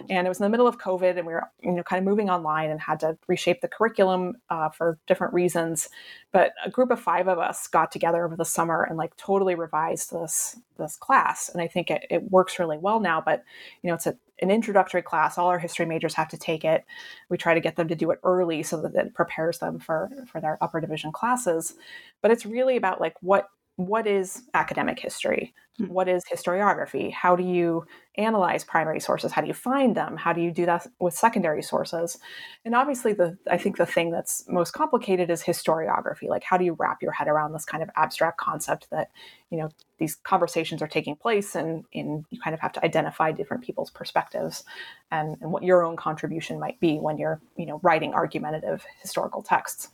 [0.09, 2.05] and it was in the middle of covid and we were you know kind of
[2.05, 5.89] moving online and had to reshape the curriculum uh, for different reasons
[6.33, 9.55] but a group of five of us got together over the summer and like totally
[9.55, 13.45] revised this this class and i think it, it works really well now but
[13.83, 15.39] you know it's a an introductory class.
[15.39, 16.85] All our history majors have to take it.
[17.29, 20.11] We try to get them to do it early so that it prepares them for
[20.31, 21.75] for their upper division classes.
[22.21, 25.55] But it's really about like what what is academic history?
[25.77, 25.89] Hmm.
[25.89, 27.13] What is historiography?
[27.13, 27.85] How do you
[28.17, 29.33] analyze primary sources?
[29.33, 30.17] How do you find them?
[30.17, 32.19] How do you do that with secondary sources?
[32.65, 36.29] And obviously, the I think the thing that's most complicated is historiography.
[36.29, 39.11] Like, how do you wrap your head around this kind of abstract concept that
[39.51, 43.31] you know these conversations are taking place, and in you kind of have to identify
[43.31, 44.65] different people's perspectives
[45.11, 49.43] and, and what your own contribution might be when you're you know writing argumentative historical
[49.43, 49.91] texts.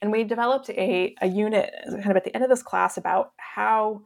[0.00, 3.32] And we developed a, a unit kind of at the end of this class about
[3.36, 4.02] how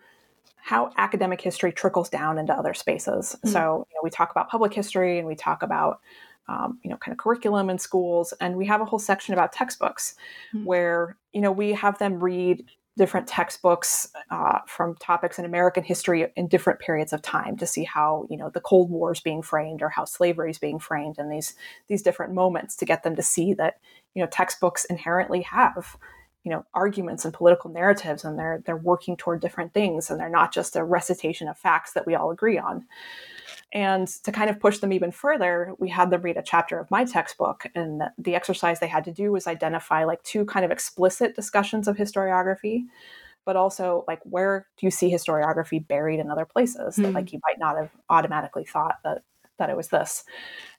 [0.57, 3.37] how academic history trickles down into other spaces.
[3.37, 3.49] Mm-hmm.
[3.51, 6.01] So you know, we talk about public history and we talk about
[6.49, 9.53] um, you know kind of curriculum in schools, and we have a whole section about
[9.53, 10.17] textbooks
[10.55, 10.65] mm-hmm.
[10.65, 12.65] where you know we have them read
[12.97, 17.85] different textbooks uh, from topics in American history in different periods of time to see
[17.85, 21.19] how you know the Cold War is being framed or how slavery is being framed
[21.19, 21.55] in these
[21.89, 23.79] these different moments to get them to see that
[24.15, 25.97] you know textbooks inherently have
[26.45, 30.29] you know arguments and political narratives and they're they're working toward different things and they're
[30.29, 32.85] not just a recitation of facts that we all agree on
[33.75, 36.91] and to kind of push them even further we had them read a chapter of
[36.91, 40.71] my textbook and the exercise they had to do was identify like two kind of
[40.71, 42.85] explicit discussions of historiography
[43.45, 47.03] but also like where do you see historiography buried in other places mm-hmm.
[47.03, 49.23] that like you might not have automatically thought that
[49.59, 50.25] that it was this.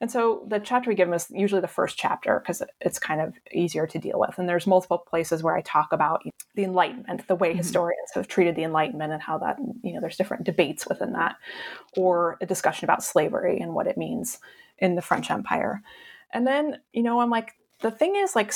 [0.01, 3.21] And so the chapter we give them is usually the first chapter because it's kind
[3.21, 4.37] of easier to deal with.
[4.37, 6.23] And there's multiple places where I talk about
[6.55, 7.59] the Enlightenment, the way mm-hmm.
[7.59, 11.35] historians have treated the Enlightenment and how that, you know, there's different debates within that,
[11.95, 14.39] or a discussion about slavery and what it means
[14.77, 15.81] in the French Empire.
[16.33, 18.53] And then, you know, I'm like, the thing is like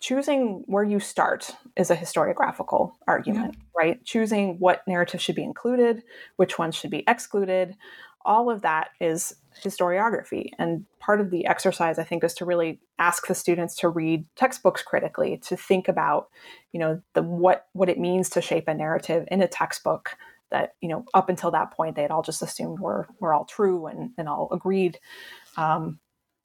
[0.00, 3.64] choosing where you start is a historiographical argument, yeah.
[3.76, 4.04] right?
[4.04, 6.02] Choosing what narrative should be included,
[6.36, 7.76] which ones should be excluded,
[8.24, 10.50] all of that is historiography.
[10.58, 14.26] And part of the exercise, I think, is to really ask the students to read
[14.36, 16.28] textbooks critically, to think about,
[16.72, 20.16] you know, the what what it means to shape a narrative in a textbook
[20.50, 23.44] that, you know, up until that point they had all just assumed were were all
[23.44, 24.98] true and, and all agreed.
[25.56, 25.98] Um,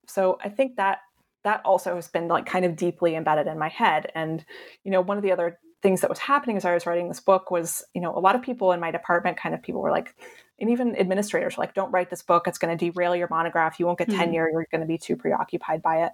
[0.08, 1.00] so I think that
[1.44, 4.12] that also has been like kind of deeply embedded in my head.
[4.16, 4.44] And,
[4.84, 7.20] you know, one of the other things that was happening as I was writing this
[7.20, 9.92] book was, you know, a lot of people in my department kind of people were
[9.92, 10.16] like,
[10.60, 12.48] and even administrators were like, don't write this book.
[12.48, 13.80] It's going to derail your monograph.
[13.80, 14.20] You won't get mm-hmm.
[14.20, 14.50] tenure.
[14.52, 16.12] You're going to be too preoccupied by it.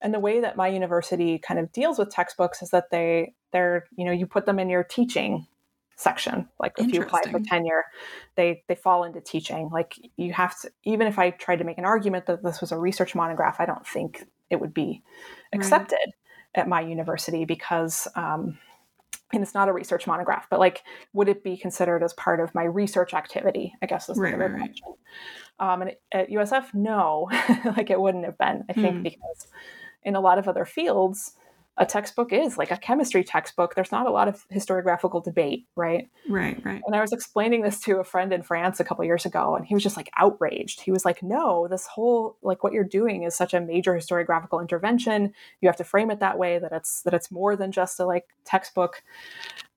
[0.00, 3.86] And the way that my university kind of deals with textbooks is that they, they're,
[3.96, 5.46] you know, you put them in your teaching
[5.96, 6.48] section.
[6.60, 7.84] Like if you apply for tenure,
[8.36, 9.70] they they fall into teaching.
[9.72, 12.70] Like you have to even if I tried to make an argument that this was
[12.70, 15.02] a research monograph, I don't think it would be
[15.54, 16.62] accepted right.
[16.62, 18.58] at my university because um,
[19.32, 22.54] and it's not a research monograph, but like, would it be considered as part of
[22.54, 23.74] my research activity?
[23.82, 24.94] I guess is the right, right, question.
[25.58, 27.28] Um, and at USF, no,
[27.76, 28.64] like it wouldn't have been.
[28.68, 29.02] I think mm.
[29.02, 29.48] because
[30.04, 31.32] in a lot of other fields,
[31.78, 33.74] a textbook is like a chemistry textbook.
[33.74, 36.08] There's not a lot of historiographical debate right?
[36.28, 36.82] Right right.
[36.86, 39.66] And i was explaining this to a friend in france a couple years ago and
[39.66, 40.80] he was just like outraged.
[40.80, 44.60] He was like no this whole like what you're doing is such a major historiographical
[44.60, 45.32] intervention.
[45.60, 48.06] You have to frame it that way that it's that it's more than just a
[48.06, 49.02] like textbook.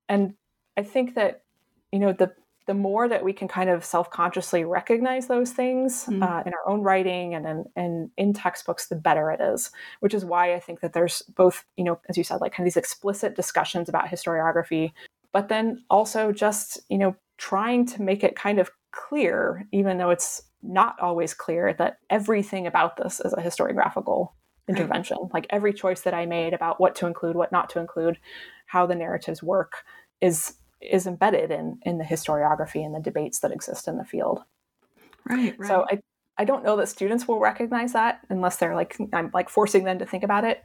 [0.07, 0.35] And
[0.77, 1.43] i think that
[1.91, 2.31] you know the
[2.69, 6.67] the more that we can kind of self-consciously recognize those things mm uh, in our
[6.67, 10.59] own writing and in, and in textbooks the better it is which is why i
[10.59, 13.87] think that there's both you know as you said like kind of these explicit discussions
[13.87, 14.91] about historiography
[15.31, 20.09] but then also just you know trying to make it kind of clear even though
[20.09, 24.33] it's not always clear that everything about this is a historiographical
[24.67, 25.33] intervention right.
[25.33, 28.17] like every choice that i made about what to include what not to include
[28.67, 29.85] how the narratives work
[30.21, 34.43] is is embedded in in the historiography and the debates that exist in the field.
[35.27, 35.55] Right.
[35.57, 35.67] right.
[35.67, 35.99] So I
[36.37, 39.99] I don't know that students will recognize that unless they're like I'm like forcing them
[39.99, 40.61] to think about it.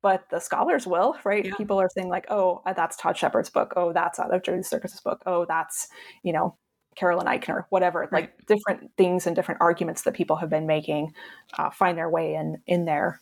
[0.00, 1.44] But the scholars will, right?
[1.44, 1.56] Yeah.
[1.56, 3.72] People are saying like, "Oh, uh, that's Todd Shepard's book.
[3.74, 5.22] Oh, that's out of Jody Surkis's book.
[5.26, 5.88] Oh, that's
[6.22, 6.56] you know
[6.94, 8.12] Carolyn Eichner, whatever." Right.
[8.12, 11.14] Like different things and different arguments that people have been making
[11.58, 13.20] uh, find their way in in there.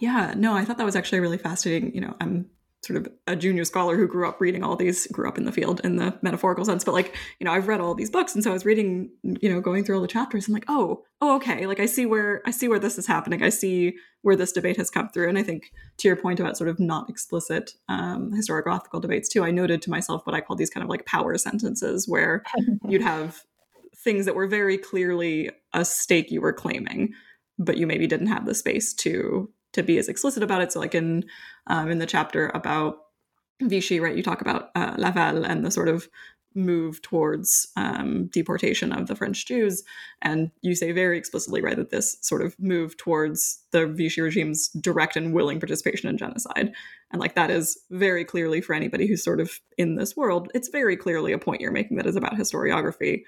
[0.00, 1.94] Yeah, no, I thought that was actually really fascinating.
[1.94, 2.50] You know, I'm
[2.82, 5.52] sort of a junior scholar who grew up reading all these grew up in the
[5.52, 8.42] field in the metaphorical sense but like you know i've read all these books and
[8.42, 11.36] so i was reading you know going through all the chapters i'm like oh oh
[11.36, 13.42] okay like i see where i see where this is happening.
[13.42, 15.28] I see where this debate has come through.
[15.28, 19.44] And i think to your point about sort of not explicit um, historiographical debates too
[19.44, 22.42] i noted to myself what i call these kind of like power sentences where
[22.88, 23.44] you'd have
[23.96, 27.12] things that were very clearly a stake you were claiming
[27.58, 30.72] but you maybe didn't have the space to to be as explicit about it.
[30.72, 31.24] So, like in
[31.66, 32.98] um, in the chapter about
[33.62, 36.08] Vichy, right, you talk about uh, Laval and the sort of
[36.52, 39.84] move towards um, deportation of the French Jews,
[40.20, 44.68] and you say very explicitly, right, that this sort of move towards the Vichy regime's
[44.70, 46.72] direct and willing participation in genocide,
[47.12, 50.68] and like that is very clearly for anybody who's sort of in this world, it's
[50.68, 53.22] very clearly a point you're making that is about historiography.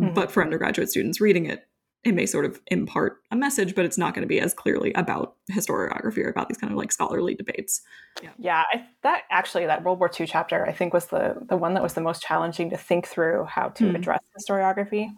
[0.00, 0.14] Mm-hmm.
[0.14, 1.66] But for undergraduate students reading it,
[2.04, 4.92] it may sort of impart a message, but it's not going to be as clearly
[4.94, 7.82] about historiography or about these kind of like scholarly debates.
[8.22, 11.56] Yeah, yeah I, that actually that World War II chapter I think was the the
[11.56, 13.96] one that was the most challenging to think through how to mm.
[13.96, 15.10] address historiography.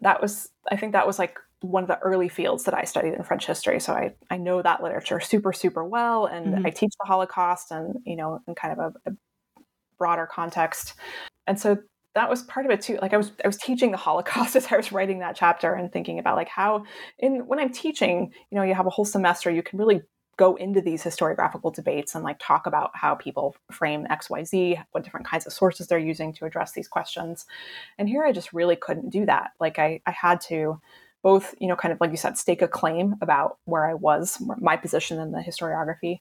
[0.00, 3.14] That was I think that was like one of the early fields that I studied
[3.14, 6.66] in French history, so I I know that literature super super well, and mm-hmm.
[6.66, 9.14] I teach the Holocaust and you know in kind of a, a
[9.98, 10.94] broader context.
[11.46, 11.78] And so
[12.14, 14.70] that was part of it too like i was i was teaching the holocaust as
[14.70, 16.84] i was writing that chapter and thinking about like how
[17.18, 20.02] in when i'm teaching you know you have a whole semester you can really
[20.38, 25.26] go into these historiographical debates and like talk about how people frame xyz what different
[25.26, 27.46] kinds of sources they're using to address these questions.
[27.98, 29.50] And here i just really couldn't do that.
[29.60, 30.80] Like i i had to
[31.22, 34.42] both you know kind of like you said stake a claim about where i was
[34.58, 36.18] my position in the historiography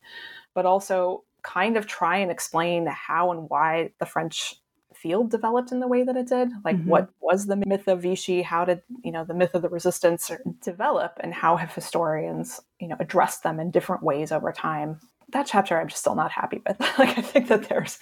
[0.53, 4.60] but also kind of try and explain how and why the french
[4.93, 6.49] field developed in the way that it did?
[6.63, 6.89] Like mm-hmm.
[6.89, 8.41] what was the myth of vichy?
[8.41, 10.31] How did you know the myth of the resistance
[10.63, 11.17] develop?
[11.21, 14.99] And how have historians you know addressed them in different ways over time
[15.31, 16.79] that chapter I'm just still not happy with.
[16.99, 17.99] like I think that there's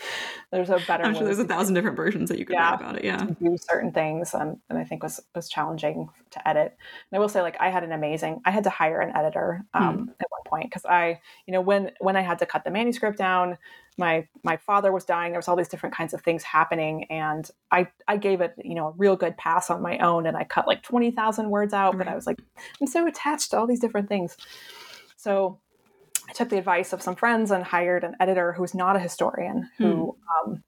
[0.52, 1.04] there's a better.
[1.04, 3.04] I'm sure there's a thousand different versions that you could yeah, write about it.
[3.04, 6.78] Yeah, do certain things, um, and I think was was challenging to edit.
[7.12, 8.42] And I will say, like I had an amazing.
[8.46, 10.10] I had to hire an editor um, hmm.
[10.20, 13.18] at one point because I, you know, when when I had to cut the manuscript
[13.18, 13.58] down,
[13.98, 15.32] my my father was dying.
[15.32, 18.76] There was all these different kinds of things happening, and I I gave it you
[18.76, 21.74] know a real good pass on my own, and I cut like twenty thousand words
[21.74, 21.96] out.
[21.96, 22.06] Right.
[22.06, 22.42] But I was like,
[22.82, 24.38] I'm so attached to all these different things.
[25.18, 25.60] So
[26.30, 29.70] I took the advice of some friends and hired an editor who's not a historian,
[29.78, 30.16] who
[30.46, 30.52] hmm.
[30.52, 30.64] um,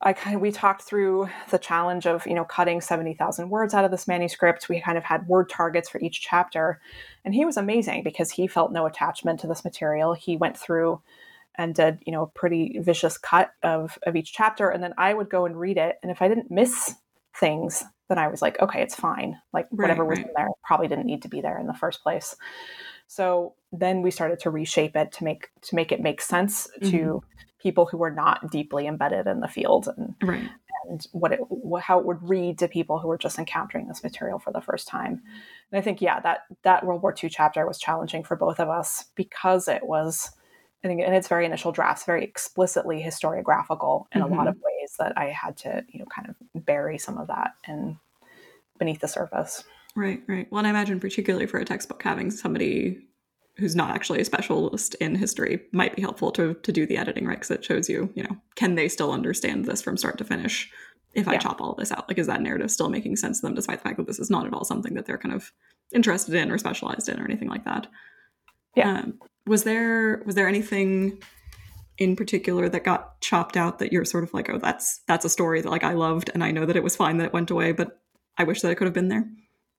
[0.00, 3.74] I kind of we talked through the challenge of you know cutting seventy thousand words
[3.74, 4.68] out of this manuscript.
[4.68, 6.80] We kind of had word targets for each chapter,
[7.24, 10.14] and he was amazing because he felt no attachment to this material.
[10.14, 11.00] He went through
[11.54, 15.14] and did you know a pretty vicious cut of of each chapter, and then I
[15.14, 16.94] would go and read it, and if I didn't miss
[17.38, 19.40] things, then I was like, okay, it's fine.
[19.52, 20.26] Like whatever was right.
[20.26, 22.34] in there probably didn't need to be there in the first place.
[23.06, 26.90] So then we started to reshape it to make to make it make sense Mm-hmm.
[26.90, 27.22] to
[27.60, 30.48] people who were not deeply embedded in the field and Right.
[30.88, 31.40] and what it
[31.82, 34.86] how it would read to people who were just encountering this material for the first
[34.88, 35.20] time.
[35.72, 38.68] And I think yeah, that that World War II chapter was challenging for both of
[38.68, 40.30] us because it was
[40.84, 44.94] I think in its very initial drafts very explicitly historiographical in a lot of ways
[45.00, 47.98] that I had to, you know, kind of bury some of that in
[48.78, 49.64] beneath the surface.
[49.96, 50.46] Right, right.
[50.52, 53.07] Well, and I imagine particularly for a textbook, having somebody
[53.58, 57.26] who's not actually a specialist in history might be helpful to to do the editing,
[57.26, 57.38] right?
[57.38, 60.70] Because it shows you, you know, can they still understand this from start to finish?
[61.14, 63.54] If I chop all this out, like, is that narrative still making sense to them,
[63.54, 65.50] despite the fact that this is not at all something that they're kind of
[65.92, 67.86] interested in or specialized in or anything like that?
[68.76, 68.98] Yeah.
[68.98, 71.20] Um, was there was there anything
[71.96, 75.30] in particular that got chopped out that you're sort of like, oh, that's that's a
[75.30, 77.50] story that like I loved and I know that it was fine that it went
[77.50, 78.00] away, but
[78.36, 79.28] I wish that it could have been there.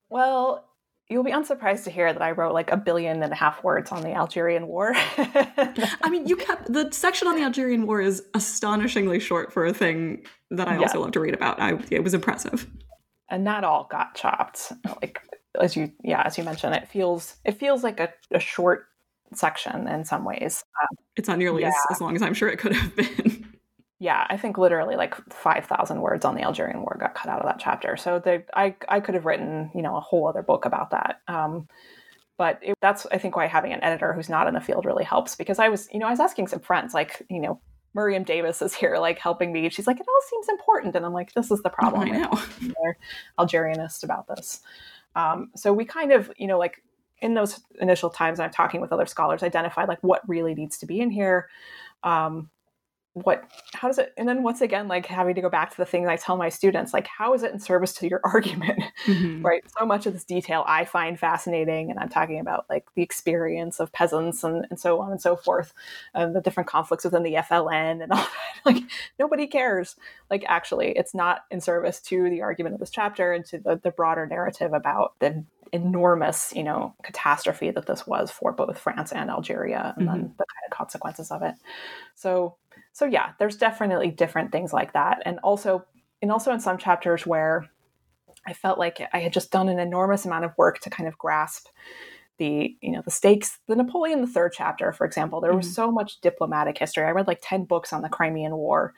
[0.10, 0.69] Well,
[1.10, 3.92] you'll be unsurprised to hear that I wrote like a billion and a half words
[3.92, 4.92] on the Algerian War.
[4.96, 9.74] I mean, you kept the section on the Algerian War is astonishingly short for a
[9.74, 10.82] thing that I Yeah.
[10.82, 11.60] also love to read about.
[11.60, 12.68] I it was impressive.
[13.30, 14.72] and that all got chopped.
[15.02, 15.20] Like
[15.60, 18.86] as you yeah, as you mentioned, it feels it feels like a, a short
[19.34, 20.64] section in some ways.
[20.82, 21.96] Um, It's not nearly as, Yeah.
[21.96, 23.46] as long as I'm sure it could have been.
[24.00, 27.40] yeah, I think literally like five thousand words on the Algerian War got cut out
[27.40, 27.98] of that chapter.
[27.98, 31.22] So the, I I could have written you know a whole other book about that.
[31.28, 31.68] Um,
[32.38, 35.04] but it, that's I think why having an editor who's not in the field really
[35.04, 37.60] helps because I was you know I was asking some friends like you know
[37.96, 39.70] Muriam Davis is here like helping me.
[39.70, 42.10] She's like it all seems important, and I'm like this is the problem.
[42.10, 42.42] I know.
[42.62, 42.98] they're
[43.38, 44.62] Algerianist about this.
[45.16, 46.84] Um, so we kind of, you know, like
[47.22, 50.86] in those initial times, I'm talking with other scholars, identified like what really needs to
[50.86, 51.50] be in here.
[52.04, 52.50] Um,
[53.24, 53.44] what,
[53.74, 56.08] how does it, and then once again, like having to go back to the things
[56.08, 58.80] I tell my students, like how is it in service to your argument?
[59.06, 59.44] Mhm.
[59.44, 63.02] right so much of this detail i find fascinating and i'm talking about like the
[63.02, 65.74] experience of peasants and, and so on and so forth
[66.14, 68.30] and the different conflicts within the fln and all that
[68.66, 68.84] like
[69.18, 69.96] nobody cares
[70.30, 73.80] like actually it's not in service to the argument of this chapter and to the,
[73.84, 79.12] the broader narrative about the enormous you know catastrophe that this was for both france
[79.12, 81.56] and algeria and then the kind of consequences of it
[82.16, 82.56] so
[82.94, 85.86] so yeah there's definitely different things like that and also
[86.22, 87.70] and also in some chapters where
[88.48, 91.18] I felt like I had just done an enormous amount of work to kind of
[91.18, 91.68] grasp
[92.38, 93.60] the you know the stakes.
[93.68, 95.74] The Napoleon III chapter, for example, there was mm-hmm.
[95.74, 97.06] so much diplomatic history.
[97.06, 98.94] I read like ten books on the Crimean War,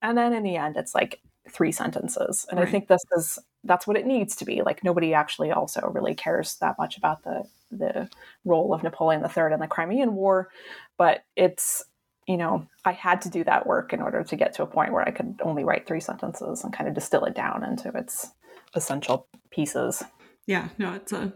[0.00, 1.20] and then in the end, it's like
[1.50, 2.46] three sentences.
[2.50, 4.62] And I think this is that's what it needs to be.
[4.62, 8.08] Like nobody actually also really cares that much about the the
[8.44, 10.48] role of Napoleon III in the Crimean War,
[10.96, 11.84] but it's
[12.26, 14.92] you know I had to do that work in order to get to a point
[14.92, 18.28] where I could only write three sentences and kind of distill it down into its
[18.74, 20.02] essential pieces.
[20.46, 21.32] Yeah, no, it's a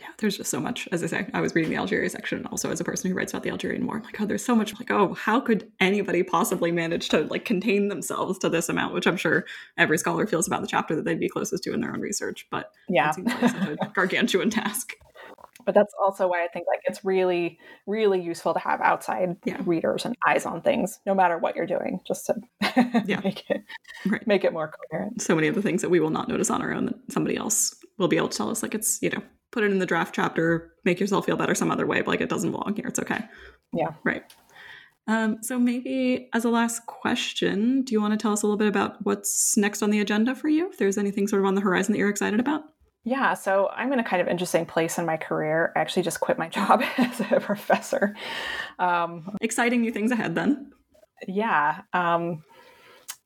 [0.00, 0.88] yeah, there's just so much.
[0.90, 3.32] As I say, I was reading the Algeria section also as a person who writes
[3.32, 3.96] about the Algerian War.
[3.98, 7.44] I'm like, oh, there's so much like, oh, how could anybody possibly manage to like
[7.44, 9.44] contain themselves to this amount, which I'm sure
[9.76, 12.48] every scholar feels about the chapter that they'd be closest to in their own research.
[12.50, 13.10] But Yeah.
[13.10, 14.94] it seems like such a gargantuan task.
[15.64, 19.60] But that's also why I think like it's really, really useful to have outside Yeah.
[19.64, 22.34] readers and eyes on things, no matter what you're doing, just to
[23.06, 23.20] Yeah.
[23.24, 23.62] make it
[24.06, 24.26] Right.
[24.26, 25.20] make it more coherent.
[25.22, 27.36] so many of the things that we will not notice on our own that somebody
[27.36, 29.86] else will be able to tell us like it's you know put it in the
[29.86, 32.86] draft chapter make yourself feel better some other way but like it doesn't belong here
[32.88, 33.20] it's okay
[33.72, 33.92] Yeah.
[34.02, 34.24] right
[35.08, 38.56] um, so maybe as a last question do you want to tell us a little
[38.56, 41.54] bit about what's next on the agenda for you if there's anything sort of on
[41.54, 42.62] the horizon that you're excited about
[43.04, 45.72] Yeah, so I'm in a kind of interesting place in my career.
[45.74, 48.14] I actually just quit my job as a professor.
[48.78, 50.72] Um, exciting new things ahead then
[51.28, 51.82] yeah.
[51.92, 52.42] Um,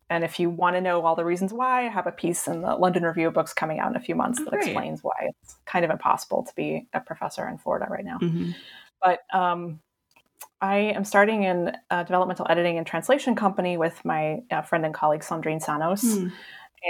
[0.08, 2.62] and if you want to know all the reasons why, I have a piece in
[2.62, 4.64] the London Review of Books coming out in a few months Oh, that great.
[4.68, 8.18] explains why it's kind of impossible to be a professor in Florida right now.
[8.18, 8.54] Mhm.
[9.02, 9.80] But um,
[10.60, 14.94] I am starting in a developmental editing and translation company with my uh, friend and
[14.94, 16.18] colleague Sandrine Sanos.
[16.18, 16.28] Hmm.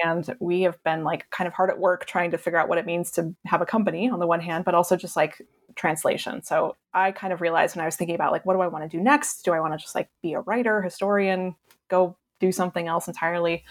[0.05, 2.79] And we have been like kind of hard at work trying to figure out what
[2.79, 5.41] it means to have a company on the one hand, but also just like
[5.75, 6.43] translation.
[6.43, 8.91] So I kind of realized when I was thinking about like, what do I want
[8.91, 9.45] to do next?
[9.45, 11.55] Do I want to just like be a writer, historian,
[11.89, 13.65] go do something else entirely?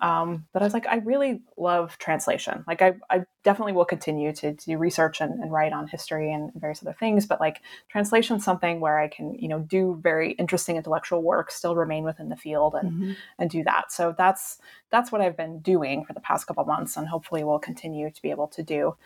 [0.00, 2.64] Um, but I was like, I really love translation.
[2.66, 6.52] Like, I, I definitely will continue to do research and, and write on history and
[6.54, 7.26] various other things.
[7.26, 11.50] But like, translation is something where I can, you know, do very interesting intellectual work,
[11.50, 13.12] still remain within the field, and mm-hmm.
[13.38, 13.92] and do that.
[13.92, 14.58] So that's
[14.90, 18.22] that's what I've been doing for the past couple months, and hopefully will continue to
[18.22, 18.96] be able to do.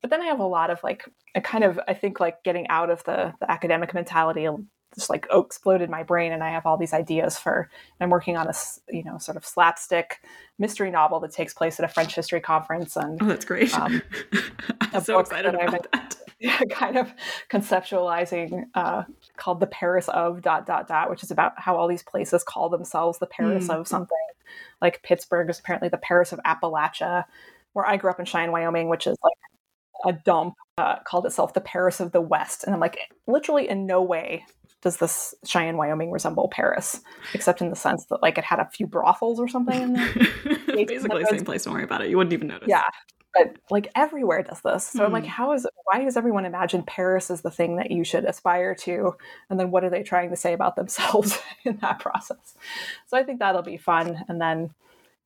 [0.00, 2.68] But then I have a lot of like, I kind of, I think like getting
[2.68, 4.46] out of the, the academic mentality
[4.94, 7.68] just like oh, exploded my brain and i have all these ideas for
[8.00, 8.52] i'm working on a
[8.90, 10.20] you know sort of slapstick
[10.58, 14.02] mystery novel that takes place at a french history conference and oh that's great um,
[14.80, 17.12] i'm so excited about been, that yeah, kind of
[17.50, 19.04] conceptualizing uh,
[19.36, 22.68] called the paris of dot dot dot which is about how all these places call
[22.68, 23.78] themselves the paris mm.
[23.78, 24.16] of something
[24.80, 27.24] like pittsburgh is apparently the paris of appalachia
[27.72, 29.34] where i grew up in cheyenne wyoming which is like
[30.04, 32.64] a dump uh, called itself the Paris of the West.
[32.64, 34.44] And I'm like, literally in no way
[34.84, 37.00] does this Cheyenne, Wyoming resemble Paris,
[37.32, 40.12] except in the sense that like it had a few brothels or something in there.
[40.66, 41.64] Basically, the same place.
[41.64, 42.10] Don't worry about it.
[42.10, 42.68] You wouldn't even notice.
[42.68, 42.84] Yeah,
[43.34, 44.86] but like everywhere does this.
[44.86, 45.06] So mm.
[45.06, 45.30] I'm like, hmm.
[45.30, 49.16] how is why does everyone imagine Paris is the thing that you should aspire to,
[49.50, 52.54] and then what are they trying to say about themselves in that process?
[53.06, 54.70] So I think that'll be fun, and then.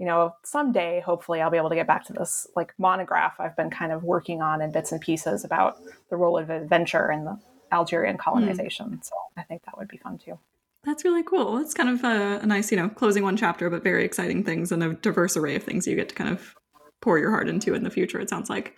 [0.00, 3.56] You know, someday, hopefully, I'll be able to get back to this like monograph I've
[3.56, 5.78] been kind of working on in bits and pieces about
[6.08, 7.36] the role of adventure in the
[7.72, 8.20] Algerian hmm.
[8.20, 8.90] colonization.
[8.90, 9.04] Mm.
[9.04, 10.38] So I think that would be fun too.
[10.84, 11.58] That's really cool.
[11.58, 14.70] It's kind of a, a, nice, you know, closing one chapter, but very exciting things
[14.70, 16.54] and a diverse array of things you get to kind of
[17.00, 18.74] pour your heart into in the future, it sounds like.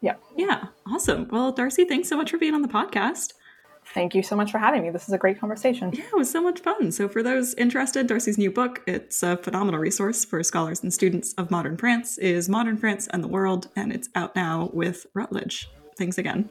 [0.00, 0.14] Yeah.
[0.36, 0.66] Yeah.
[0.86, 1.28] Awesome.
[1.30, 3.32] Well, Darcie, thanks so much for being on the podcast.
[3.94, 4.90] Thank you so much for having me.
[4.90, 5.90] This is a great conversation.
[5.92, 6.90] Yeah, it was so much fun.
[6.90, 11.32] So, for those interested, Darcie's new book, it's a phenomenal resource for scholars and students
[11.34, 15.70] of modern France, is Modern France and the World, and it's out now with Routledge.
[15.96, 16.50] Thanks again.